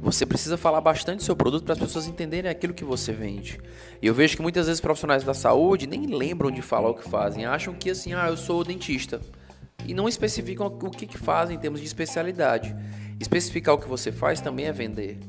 Você 0.02 0.26
precisa 0.26 0.56
falar 0.56 0.80
bastante 0.80 1.18
do 1.18 1.24
seu 1.24 1.36
produto 1.36 1.66
para 1.66 1.74
as 1.74 1.80
pessoas 1.80 2.08
entenderem 2.08 2.50
aquilo 2.50 2.74
que 2.74 2.86
você 2.86 3.12
vende. 3.12 3.60
E 4.02 4.08
eu 4.08 4.14
vejo 4.14 4.38
que 4.38 4.42
muitas 4.42 4.68
vezes 4.68 4.80
profissionais 4.80 5.26
da 5.26 5.34
saúde 5.34 5.86
nem 5.86 6.06
lembram 6.06 6.50
de 6.50 6.62
falar 6.62 6.92
o 6.92 6.94
que 6.94 7.10
fazem, 7.10 7.46
acham 7.46 7.74
que 7.74 7.90
assim, 7.90 8.14
ah, 8.14 8.30
eu 8.30 8.38
sou 8.38 8.64
dentista. 8.64 9.20
E 9.86 9.94
não 9.94 10.08
especificam 10.08 10.68
o 10.68 10.90
que, 10.90 11.06
que 11.06 11.18
fazem 11.18 11.58
em 11.58 11.60
termos 11.60 11.82
de 11.82 11.86
especialidade. 11.88 12.74
Especificar 13.20 13.76
o 13.76 13.78
que 13.78 13.88
você 13.88 14.12
faz 14.12 14.40
também 14.40 14.66
é 14.66 14.72
vender. 14.72 15.20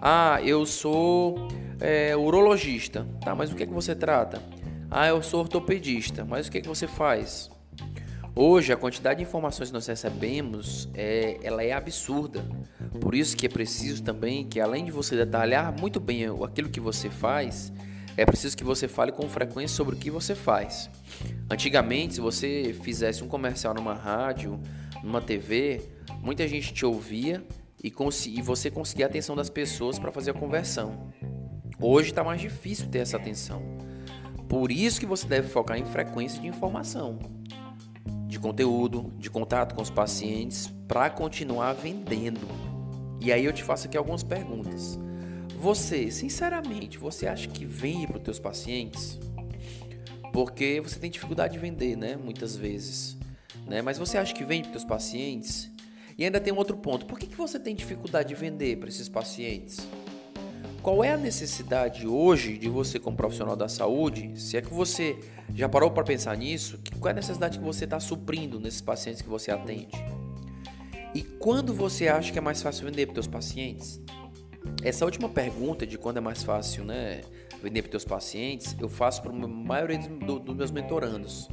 Ah, 0.00 0.40
eu 0.42 0.66
sou 0.66 1.48
é, 1.80 2.16
urologista. 2.16 3.06
Tá, 3.24 3.34
mas 3.34 3.50
o 3.50 3.56
que 3.56 3.62
é 3.62 3.66
que 3.66 3.72
você 3.72 3.94
trata? 3.94 4.42
Ah, 4.90 5.08
eu 5.08 5.22
sou 5.22 5.40
ortopedista. 5.40 6.24
Mas 6.24 6.46
o 6.46 6.50
que 6.50 6.58
é 6.58 6.60
que 6.60 6.68
você 6.68 6.86
faz? 6.86 7.50
Hoje 8.34 8.72
a 8.72 8.76
quantidade 8.76 9.18
de 9.18 9.24
informações 9.24 9.68
que 9.68 9.74
nós 9.74 9.86
recebemos 9.86 10.88
é, 10.94 11.38
ela 11.42 11.62
é 11.62 11.72
absurda. 11.72 12.44
Por 13.00 13.14
isso 13.14 13.36
que 13.36 13.46
é 13.46 13.48
preciso 13.48 14.02
também 14.02 14.44
que 14.44 14.60
além 14.60 14.84
de 14.84 14.92
você 14.92 15.16
detalhar 15.16 15.72
muito 15.72 15.98
bem 15.98 16.26
aquilo 16.44 16.68
que 16.68 16.78
você 16.78 17.10
faz, 17.10 17.72
é 18.16 18.24
preciso 18.24 18.56
que 18.56 18.64
você 18.64 18.86
fale 18.86 19.10
com 19.12 19.28
frequência 19.28 19.76
sobre 19.76 19.94
o 19.94 19.98
que 19.98 20.10
você 20.10 20.34
faz. 20.34 20.88
Antigamente, 21.50 22.14
se 22.14 22.20
você 22.20 22.76
fizesse 22.82 23.24
um 23.24 23.28
comercial 23.28 23.74
numa 23.74 23.94
rádio, 23.94 24.60
numa 25.02 25.20
TV, 25.20 25.82
muita 26.22 26.46
gente 26.46 26.72
te 26.72 26.84
ouvia 26.84 27.44
e, 27.82 27.92
e 28.26 28.42
você 28.42 28.70
conseguia 28.70 29.06
a 29.06 29.08
atenção 29.08 29.36
das 29.36 29.50
pessoas 29.50 29.98
para 29.98 30.12
fazer 30.12 30.30
a 30.32 30.34
conversão. 30.34 31.12
Hoje 31.80 32.10
está 32.10 32.24
mais 32.24 32.40
difícil 32.40 32.88
ter 32.88 32.98
essa 32.98 33.16
atenção. 33.16 33.62
Por 34.48 34.72
isso 34.72 34.98
que 34.98 35.06
você 35.06 35.26
deve 35.26 35.48
focar 35.48 35.78
em 35.78 35.84
frequência 35.84 36.40
de 36.40 36.48
informação, 36.48 37.18
de 38.26 38.38
conteúdo, 38.38 39.12
de 39.18 39.30
contato 39.30 39.74
com 39.74 39.82
os 39.82 39.90
pacientes, 39.90 40.72
para 40.88 41.10
continuar 41.10 41.74
vendendo. 41.74 42.48
E 43.20 43.32
aí 43.32 43.44
eu 43.44 43.52
te 43.52 43.62
faço 43.62 43.86
aqui 43.86 43.96
algumas 43.96 44.22
perguntas. 44.22 44.98
Você, 45.60 46.10
sinceramente, 46.10 46.98
você 46.98 47.26
acha 47.26 47.48
que 47.48 47.64
vende 47.64 48.06
para 48.06 48.16
os 48.16 48.22
teus 48.22 48.38
pacientes? 48.38 49.18
Porque 50.32 50.80
você 50.80 50.98
tem 50.98 51.10
dificuldade 51.10 51.54
de 51.54 51.58
vender, 51.58 51.96
né? 51.96 52.16
Muitas 52.16 52.56
vezes. 52.56 53.17
Né? 53.68 53.82
Mas 53.82 53.98
você 53.98 54.16
acha 54.16 54.34
que 54.34 54.44
vende 54.44 54.68
para 54.68 54.78
os 54.78 54.84
pacientes? 54.84 55.70
E 56.16 56.24
ainda 56.24 56.40
tem 56.40 56.52
um 56.52 56.56
outro 56.56 56.76
ponto. 56.76 57.06
Por 57.06 57.18
que, 57.18 57.26
que 57.26 57.36
você 57.36 57.60
tem 57.60 57.74
dificuldade 57.74 58.30
de 58.30 58.34
vender 58.34 58.78
para 58.78 58.88
esses 58.88 59.08
pacientes? 59.08 59.86
Qual 60.82 61.04
é 61.04 61.12
a 61.12 61.16
necessidade 61.16 62.06
hoje 62.06 62.56
de 62.56 62.68
você, 62.68 62.98
como 62.98 63.16
profissional 63.16 63.54
da 63.54 63.68
saúde, 63.68 64.32
se 64.40 64.56
é 64.56 64.62
que 64.62 64.72
você 64.72 65.18
já 65.54 65.68
parou 65.68 65.90
para 65.90 66.02
pensar 66.02 66.36
nisso, 66.36 66.78
qual 66.98 67.08
é 67.08 67.12
a 67.12 67.14
necessidade 67.14 67.58
que 67.58 67.64
você 67.64 67.84
está 67.84 68.00
suprindo 68.00 68.58
nesses 68.58 68.80
pacientes 68.80 69.20
que 69.20 69.28
você 69.28 69.50
atende? 69.50 69.88
E 71.14 71.22
quando 71.22 71.74
você 71.74 72.08
acha 72.08 72.32
que 72.32 72.38
é 72.38 72.40
mais 72.40 72.62
fácil 72.62 72.86
vender 72.86 73.06
para 73.06 73.12
os 73.12 73.14
teus 73.14 73.26
pacientes? 73.26 74.00
Essa 74.82 75.04
última 75.04 75.28
pergunta 75.28 75.86
de 75.86 75.98
quando 75.98 76.18
é 76.18 76.20
mais 76.20 76.42
fácil 76.42 76.84
né, 76.84 77.20
vender 77.62 77.82
para 77.82 77.88
os 77.88 77.90
teus 77.90 78.04
pacientes, 78.04 78.74
eu 78.80 78.88
faço 78.88 79.22
para 79.22 79.30
a 79.30 79.34
maioria 79.34 79.98
dos, 79.98 80.40
dos 80.40 80.56
meus 80.56 80.70
mentorandos 80.70 81.48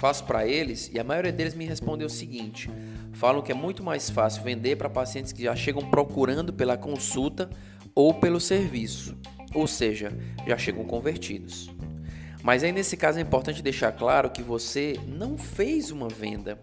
faço 0.00 0.24
para 0.24 0.46
eles 0.46 0.90
e 0.94 0.98
a 0.98 1.04
maioria 1.04 1.30
deles 1.30 1.54
me 1.54 1.66
respondeu 1.66 2.06
o 2.06 2.10
seguinte: 2.10 2.70
falam 3.12 3.42
que 3.42 3.52
é 3.52 3.54
muito 3.54 3.84
mais 3.84 4.08
fácil 4.08 4.42
vender 4.42 4.76
para 4.76 4.88
pacientes 4.88 5.30
que 5.30 5.42
já 5.42 5.54
chegam 5.54 5.90
procurando 5.90 6.54
pela 6.54 6.76
consulta 6.76 7.50
ou 7.94 8.14
pelo 8.14 8.40
serviço. 8.40 9.14
ou 9.52 9.66
seja, 9.66 10.16
já 10.46 10.56
chegam 10.56 10.84
convertidos. 10.84 11.70
Mas 12.42 12.62
aí 12.62 12.72
nesse 12.72 12.96
caso 12.96 13.18
é 13.18 13.22
importante 13.22 13.62
deixar 13.62 13.92
claro 13.92 14.30
que 14.30 14.42
você 14.42 14.98
não 15.06 15.36
fez 15.36 15.90
uma 15.90 16.08
venda. 16.08 16.58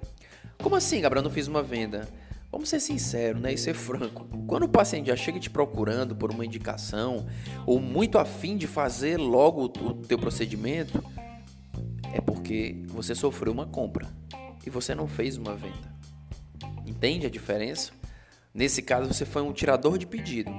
Como 0.57 0.75
assim, 0.75 1.01
Gabriel, 1.01 1.23
não 1.23 1.29
fiz 1.29 1.47
uma 1.47 1.61
venda? 1.61 2.07
Vamos 2.49 2.69
ser 2.69 2.79
sinceros, 2.79 3.41
né? 3.41 3.53
E 3.53 3.57
ser 3.57 3.73
franco. 3.73 4.25
Quando 4.47 4.63
o 4.63 4.69
paciente 4.69 5.07
já 5.07 5.15
chega 5.15 5.37
te 5.37 5.49
procurando 5.49 6.15
por 6.15 6.31
uma 6.31 6.45
indicação 6.45 7.27
ou 7.65 7.79
muito 7.79 8.17
afim 8.17 8.57
de 8.57 8.65
fazer 8.65 9.17
logo 9.17 9.65
o 9.65 9.93
teu 9.93 10.17
procedimento, 10.17 11.03
é 12.13 12.21
porque 12.21 12.83
você 12.87 13.13
sofreu 13.13 13.51
uma 13.51 13.65
compra 13.65 14.07
e 14.65 14.69
você 14.69 14.93
não 14.93 15.07
fez 15.07 15.37
uma 15.37 15.55
venda. 15.55 15.95
Entende 16.85 17.25
a 17.25 17.29
diferença? 17.29 17.91
Nesse 18.53 18.81
caso, 18.81 19.13
você 19.13 19.25
foi 19.25 19.41
um 19.41 19.53
tirador 19.53 19.97
de 19.97 20.07
pedido. 20.07 20.51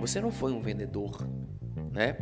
Você 0.00 0.20
não 0.20 0.30
foi 0.30 0.52
um 0.52 0.60
vendedor, 0.60 1.26
né? 1.92 2.16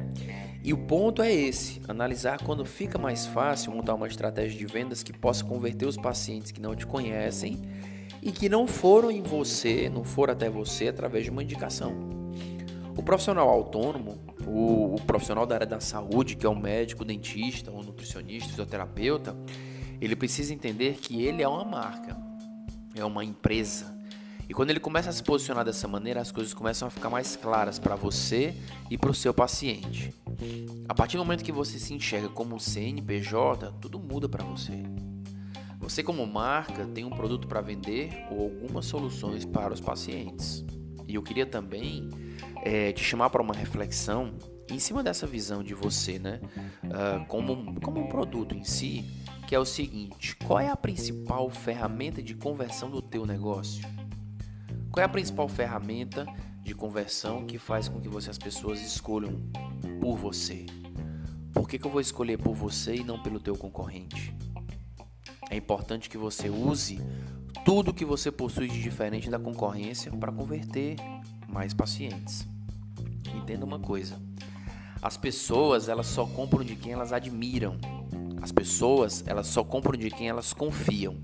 E 0.64 0.72
o 0.72 0.78
ponto 0.78 1.22
é 1.22 1.32
esse: 1.32 1.80
analisar 1.88 2.42
quando 2.42 2.64
fica 2.64 2.98
mais 2.98 3.26
fácil 3.26 3.72
montar 3.72 3.94
uma 3.94 4.06
estratégia 4.06 4.58
de 4.58 4.66
vendas 4.66 5.02
que 5.02 5.12
possa 5.12 5.44
converter 5.44 5.86
os 5.86 5.96
pacientes 5.96 6.50
que 6.50 6.60
não 6.60 6.74
te 6.74 6.86
conhecem 6.86 7.60
e 8.22 8.30
que 8.30 8.48
não 8.48 8.66
foram 8.66 9.10
em 9.10 9.22
você, 9.22 9.88
não 9.88 10.04
foram 10.04 10.32
até 10.32 10.48
você 10.48 10.88
através 10.88 11.24
de 11.24 11.30
uma 11.30 11.42
indicação. 11.42 11.92
O 12.96 13.02
profissional 13.02 13.48
autônomo, 13.48 14.18
o, 14.46 14.94
o 14.94 15.00
profissional 15.02 15.46
da 15.46 15.54
área 15.54 15.66
da 15.66 15.80
saúde, 15.80 16.36
que 16.36 16.46
é 16.46 16.48
o 16.48 16.54
médico, 16.54 17.02
o 17.02 17.04
dentista, 17.04 17.70
o 17.70 17.82
nutricionista, 17.82 18.48
o 18.48 18.50
fisioterapeuta, 18.50 19.36
ele 20.00 20.16
precisa 20.16 20.52
entender 20.52 20.94
que 20.94 21.22
ele 21.22 21.42
é 21.42 21.48
uma 21.48 21.64
marca, 21.64 22.16
é 22.94 23.04
uma 23.04 23.24
empresa. 23.24 23.92
E 24.48 24.54
quando 24.54 24.70
ele 24.70 24.80
começa 24.80 25.08
a 25.08 25.12
se 25.12 25.22
posicionar 25.22 25.64
dessa 25.64 25.86
maneira, 25.86 26.20
as 26.20 26.32
coisas 26.32 26.52
começam 26.52 26.88
a 26.88 26.90
ficar 26.90 27.08
mais 27.08 27.36
claras 27.36 27.78
para 27.78 27.94
você 27.94 28.54
e 28.90 28.98
para 28.98 29.10
o 29.10 29.14
seu 29.14 29.32
paciente. 29.32 30.12
A 30.88 30.94
partir 30.94 31.16
do 31.16 31.24
momento 31.24 31.44
que 31.44 31.52
você 31.52 31.78
se 31.78 31.94
enxerga 31.94 32.28
como 32.28 32.58
CNPJ, 32.58 33.72
tudo 33.80 33.98
muda 33.98 34.28
para 34.28 34.44
você. 34.44 34.82
Você, 35.78 36.02
como 36.02 36.26
marca, 36.26 36.86
tem 36.86 37.04
um 37.04 37.10
produto 37.10 37.48
para 37.48 37.60
vender 37.60 38.26
ou 38.30 38.42
algumas 38.42 38.86
soluções 38.86 39.44
para 39.44 39.72
os 39.72 39.80
pacientes. 39.80 40.64
E 41.12 41.14
eu 41.14 41.22
queria 41.22 41.44
também 41.44 42.08
é, 42.64 42.90
te 42.90 43.04
chamar 43.04 43.28
para 43.28 43.42
uma 43.42 43.52
reflexão 43.52 44.32
em 44.70 44.78
cima 44.78 45.02
dessa 45.02 45.26
visão 45.26 45.62
de 45.62 45.74
você, 45.74 46.18
né? 46.18 46.40
Uh, 46.82 47.26
como, 47.26 47.78
como 47.82 48.00
um 48.00 48.06
produto 48.08 48.54
em 48.54 48.64
si, 48.64 49.04
que 49.46 49.54
é 49.54 49.58
o 49.58 49.64
seguinte: 49.66 50.34
qual 50.36 50.58
é 50.58 50.70
a 50.70 50.76
principal 50.76 51.50
ferramenta 51.50 52.22
de 52.22 52.34
conversão 52.34 52.90
do 52.90 53.02
teu 53.02 53.26
negócio? 53.26 53.84
Qual 54.90 55.02
é 55.02 55.04
a 55.04 55.08
principal 55.08 55.50
ferramenta 55.50 56.26
de 56.62 56.74
conversão 56.74 57.44
que 57.44 57.58
faz 57.58 57.90
com 57.90 58.00
que 58.00 58.08
você, 58.08 58.30
as 58.30 58.38
pessoas 58.38 58.80
escolham 58.80 59.38
por 60.00 60.16
você? 60.16 60.64
Por 61.52 61.68
que, 61.68 61.78
que 61.78 61.86
eu 61.86 61.90
vou 61.90 62.00
escolher 62.00 62.38
por 62.38 62.54
você 62.54 62.94
e 62.94 63.04
não 63.04 63.22
pelo 63.22 63.38
teu 63.38 63.54
concorrente? 63.54 64.34
É 65.50 65.56
importante 65.56 66.08
que 66.08 66.16
você 66.16 66.48
use 66.48 66.98
tudo 67.64 67.94
que 67.94 68.04
você 68.04 68.30
possui 68.30 68.68
de 68.68 68.80
diferente 68.80 69.30
da 69.30 69.38
concorrência 69.38 70.10
para 70.12 70.32
converter 70.32 70.96
mais 71.48 71.72
pacientes. 71.72 72.46
Entenda 73.34 73.64
uma 73.64 73.78
coisa: 73.78 74.20
as 75.00 75.16
pessoas 75.16 75.88
elas 75.88 76.06
só 76.06 76.26
compram 76.26 76.64
de 76.64 76.76
quem 76.76 76.92
elas 76.92 77.12
admiram. 77.12 77.78
As 78.40 78.50
pessoas 78.50 79.22
elas 79.26 79.46
só 79.46 79.62
compram 79.62 79.98
de 79.98 80.10
quem 80.10 80.28
elas 80.28 80.52
confiam. 80.52 81.16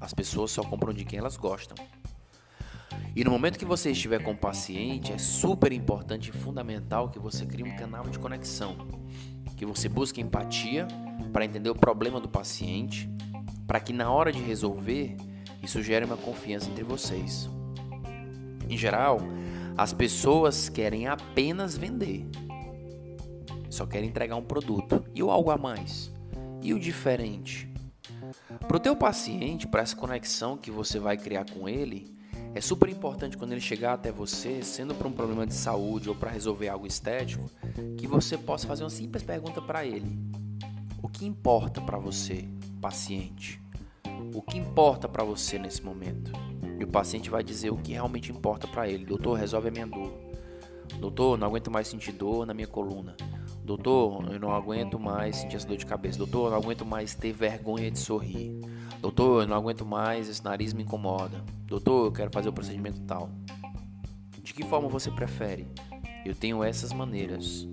As 0.00 0.12
pessoas 0.12 0.50
só 0.50 0.62
compram 0.62 0.92
de 0.92 1.04
quem 1.04 1.18
elas 1.18 1.36
gostam. 1.36 1.76
E 3.16 3.22
no 3.22 3.30
momento 3.30 3.58
que 3.58 3.64
você 3.64 3.92
estiver 3.92 4.22
com 4.22 4.32
o 4.32 4.36
paciente, 4.36 5.12
é 5.12 5.18
super 5.18 5.72
importante 5.72 6.30
e 6.30 6.32
fundamental 6.32 7.08
que 7.08 7.18
você 7.18 7.46
crie 7.46 7.64
um 7.64 7.76
canal 7.76 8.04
de 8.04 8.18
conexão, 8.18 8.76
que 9.56 9.64
você 9.64 9.88
busque 9.88 10.20
empatia 10.20 10.88
para 11.32 11.44
entender 11.44 11.70
o 11.70 11.74
problema 11.74 12.20
do 12.20 12.28
paciente 12.28 13.08
para 13.66 13.80
que 13.80 13.92
na 13.92 14.10
hora 14.10 14.32
de 14.32 14.40
resolver 14.40 15.16
isso 15.64 15.82
gere 15.82 16.04
uma 16.04 16.16
confiança 16.16 16.70
entre 16.70 16.84
vocês. 16.84 17.48
Em 18.68 18.76
geral, 18.76 19.20
as 19.76 19.92
pessoas 19.92 20.68
querem 20.68 21.06
apenas 21.06 21.76
vender, 21.76 22.26
só 23.68 23.86
querem 23.86 24.08
entregar 24.08 24.36
um 24.36 24.44
produto 24.44 25.04
e 25.14 25.22
o 25.22 25.30
algo 25.30 25.50
a 25.50 25.58
mais 25.58 26.12
e 26.62 26.72
o 26.72 26.78
diferente. 26.78 27.68
Para 28.66 28.76
o 28.76 28.80
teu 28.80 28.96
paciente, 28.96 29.66
para 29.66 29.82
essa 29.82 29.96
conexão 29.96 30.56
que 30.56 30.70
você 30.70 30.98
vai 30.98 31.16
criar 31.16 31.44
com 31.50 31.68
ele, 31.68 32.14
é 32.54 32.60
super 32.60 32.88
importante 32.88 33.36
quando 33.36 33.52
ele 33.52 33.60
chegar 33.60 33.94
até 33.94 34.12
você, 34.12 34.62
sendo 34.62 34.94
para 34.94 35.08
um 35.08 35.12
problema 35.12 35.46
de 35.46 35.54
saúde 35.54 36.08
ou 36.08 36.14
para 36.14 36.30
resolver 36.30 36.68
algo 36.68 36.86
estético, 36.86 37.50
que 37.98 38.06
você 38.06 38.38
possa 38.38 38.66
fazer 38.66 38.84
uma 38.84 38.90
simples 38.90 39.22
pergunta 39.22 39.60
para 39.60 39.84
ele: 39.84 40.18
O 41.02 41.08
que 41.08 41.26
importa 41.26 41.80
para 41.80 41.98
você? 41.98 42.48
paciente. 42.84 43.63
O 44.34 44.42
que 44.42 44.58
importa 44.58 45.08
para 45.08 45.22
você 45.22 45.60
nesse 45.60 45.80
momento? 45.80 46.32
E 46.80 46.82
o 46.82 46.88
paciente 46.88 47.30
vai 47.30 47.44
dizer 47.44 47.70
o 47.70 47.76
que 47.76 47.92
realmente 47.92 48.32
importa 48.32 48.66
para 48.66 48.88
ele. 48.88 49.04
Doutor, 49.04 49.34
resolve 49.34 49.68
a 49.68 49.70
minha 49.70 49.86
dor. 49.86 50.12
Doutor, 50.98 51.38
não 51.38 51.46
aguento 51.46 51.70
mais 51.70 51.86
sentir 51.86 52.10
dor 52.10 52.44
na 52.44 52.52
minha 52.52 52.66
coluna. 52.66 53.16
Doutor, 53.62 54.32
eu 54.32 54.40
não 54.40 54.50
aguento 54.52 54.98
mais 54.98 55.36
sentir 55.36 55.54
essa 55.54 55.68
dor 55.68 55.76
de 55.76 55.86
cabeça. 55.86 56.18
Doutor, 56.18 56.46
eu 56.46 56.50
não 56.50 56.58
aguento 56.58 56.84
mais 56.84 57.14
ter 57.14 57.32
vergonha 57.32 57.88
de 57.92 57.98
sorrir. 58.00 58.58
Doutor, 59.00 59.42
eu 59.42 59.48
não 59.48 59.56
aguento 59.56 59.86
mais, 59.86 60.28
esse 60.28 60.42
nariz 60.42 60.72
me 60.72 60.82
incomoda. 60.82 61.44
Doutor, 61.64 62.06
eu 62.06 62.12
quero 62.12 62.32
fazer 62.32 62.48
o 62.48 62.52
procedimento 62.52 63.00
tal. 63.02 63.30
De 64.42 64.52
que 64.52 64.64
forma 64.64 64.88
você 64.88 65.12
prefere? 65.12 65.68
Eu 66.26 66.34
tenho 66.34 66.64
essas 66.64 66.92
maneiras. 66.92 67.68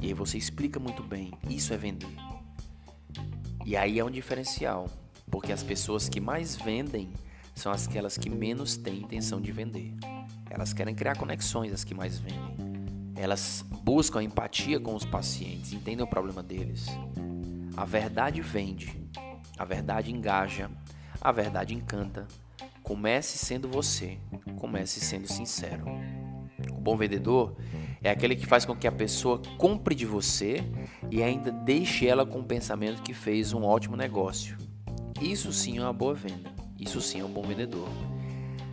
E 0.00 0.08
aí 0.08 0.14
você 0.14 0.36
explica 0.36 0.80
muito 0.80 1.04
bem. 1.04 1.30
Isso 1.48 1.72
é 1.72 1.76
vender. 1.76 2.16
E 3.64 3.76
aí 3.76 4.00
é 4.00 4.04
um 4.04 4.10
diferencial, 4.10 4.88
porque 5.32 5.50
as 5.50 5.62
pessoas 5.62 6.10
que 6.10 6.20
mais 6.20 6.54
vendem 6.54 7.08
são 7.54 7.72
aquelas 7.72 8.18
que 8.18 8.28
menos 8.28 8.76
têm 8.76 8.98
intenção 8.98 9.40
de 9.40 9.50
vender. 9.50 9.94
Elas 10.48 10.74
querem 10.74 10.94
criar 10.94 11.16
conexões, 11.16 11.72
as 11.72 11.82
que 11.82 11.94
mais 11.94 12.18
vendem. 12.18 13.14
Elas 13.16 13.64
buscam 13.82 14.22
empatia 14.22 14.78
com 14.78 14.94
os 14.94 15.06
pacientes, 15.06 15.72
entendem 15.72 16.04
o 16.04 16.08
problema 16.08 16.42
deles. 16.42 16.86
A 17.74 17.86
verdade 17.86 18.42
vende, 18.42 18.94
a 19.58 19.64
verdade 19.64 20.12
engaja, 20.12 20.70
a 21.18 21.32
verdade 21.32 21.74
encanta. 21.74 22.28
Comece 22.82 23.38
sendo 23.38 23.68
você, 23.68 24.18
comece 24.56 25.00
sendo 25.00 25.26
sincero. 25.26 25.86
O 26.70 26.80
bom 26.80 26.96
vendedor 26.96 27.56
é 28.02 28.10
aquele 28.10 28.36
que 28.36 28.44
faz 28.44 28.66
com 28.66 28.76
que 28.76 28.86
a 28.86 28.92
pessoa 28.92 29.40
compre 29.56 29.94
de 29.94 30.04
você 30.04 30.62
e 31.10 31.22
ainda 31.22 31.50
deixe 31.50 32.06
ela 32.06 32.26
com 32.26 32.40
o 32.40 32.44
pensamento 32.44 33.02
que 33.02 33.14
fez 33.14 33.54
um 33.54 33.64
ótimo 33.64 33.96
negócio. 33.96 34.61
Isso 35.22 35.52
sim 35.52 35.78
é 35.78 35.82
uma 35.82 35.92
boa 35.92 36.14
venda. 36.14 36.50
Isso 36.78 37.00
sim 37.00 37.20
é 37.20 37.24
um 37.24 37.30
bom 37.30 37.42
vendedor. 37.42 37.88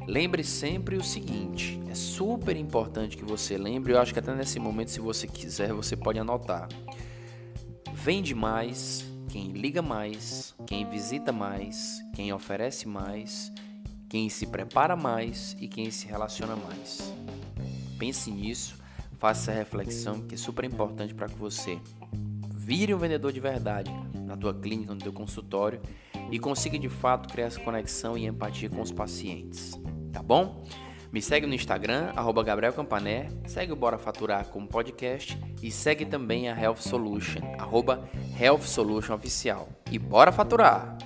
Lembre 0.08 0.44
sempre 0.44 0.98
o 0.98 1.04
seguinte: 1.04 1.80
é 1.90 1.94
super 1.94 2.56
importante 2.56 3.16
que 3.16 3.24
você 3.24 3.58
lembre. 3.58 3.94
Eu 3.94 4.00
acho 4.00 4.12
que 4.12 4.20
até 4.20 4.34
nesse 4.34 4.60
momento, 4.60 4.92
se 4.92 5.00
você 5.00 5.28
quiser, 5.28 5.72
você 5.74 5.96
pode 5.96 6.18
anotar. 6.18 6.68
Vende 7.94 8.34
mais 8.34 9.06
quem 9.30 9.52
liga 9.52 9.82
mais, 9.82 10.56
quem 10.66 10.90
visita 10.90 11.32
mais, 11.32 12.02
quem 12.16 12.34
oferece 12.34 12.88
mais, 12.88 13.52
quem 14.10 14.28
se 14.30 14.48
prepara 14.48 14.96
mais 14.96 15.56
e 15.60 15.68
quem 15.68 15.92
se 15.92 16.08
relaciona 16.08 16.56
mais. 16.56 17.14
Pense 18.00 18.32
nisso 18.32 18.80
Faça 19.20 19.52
essa 19.52 19.60
reflexão 19.60 20.22
que 20.22 20.36
é 20.36 20.38
super 20.38 20.64
importante 20.64 21.14
para 21.14 21.28
que 21.28 21.36
você 21.36 21.78
vire 22.56 22.94
um 22.94 22.98
vendedor 22.98 23.34
de 23.34 23.40
verdade 23.42 23.92
na 24.26 24.38
tua 24.38 24.54
clínica, 24.54 24.94
no 24.94 25.02
teu 25.02 25.12
consultório 25.12 25.82
e 26.32 26.40
consiga 26.40 26.78
de 26.78 26.90
fato 26.90 27.30
criar 27.30 27.48
essa 27.48 27.60
conexão 27.60 28.18
e 28.18 28.26
empatia 28.26 28.70
com 28.70 28.82
os 28.82 28.92
pacientes, 28.92 29.80
tá 30.12 30.22
bom? 30.22 30.64
Me 31.12 31.24
segue 31.24 31.48
no 31.48 31.56
Instagram, 31.56 32.12
arroba 32.16 32.44
Gabriel 32.44 32.72
Campané, 32.72 33.30
segue 33.48 33.74
o 33.74 33.76
Bora 33.76 33.98
Faturar 33.98 34.46
como 34.46 34.68
podcast 34.68 35.36
e 35.60 35.72
segue 35.72 36.06
também 36.06 36.48
a 36.50 36.60
Health 36.60 36.82
Solution, 36.82 37.42
arroba 37.58 38.08
Health 38.40 38.62
Solution 38.62 39.16
Oficial. 39.16 39.68
E 39.92 39.98
bora 39.98 40.32
faturar! 40.32 40.99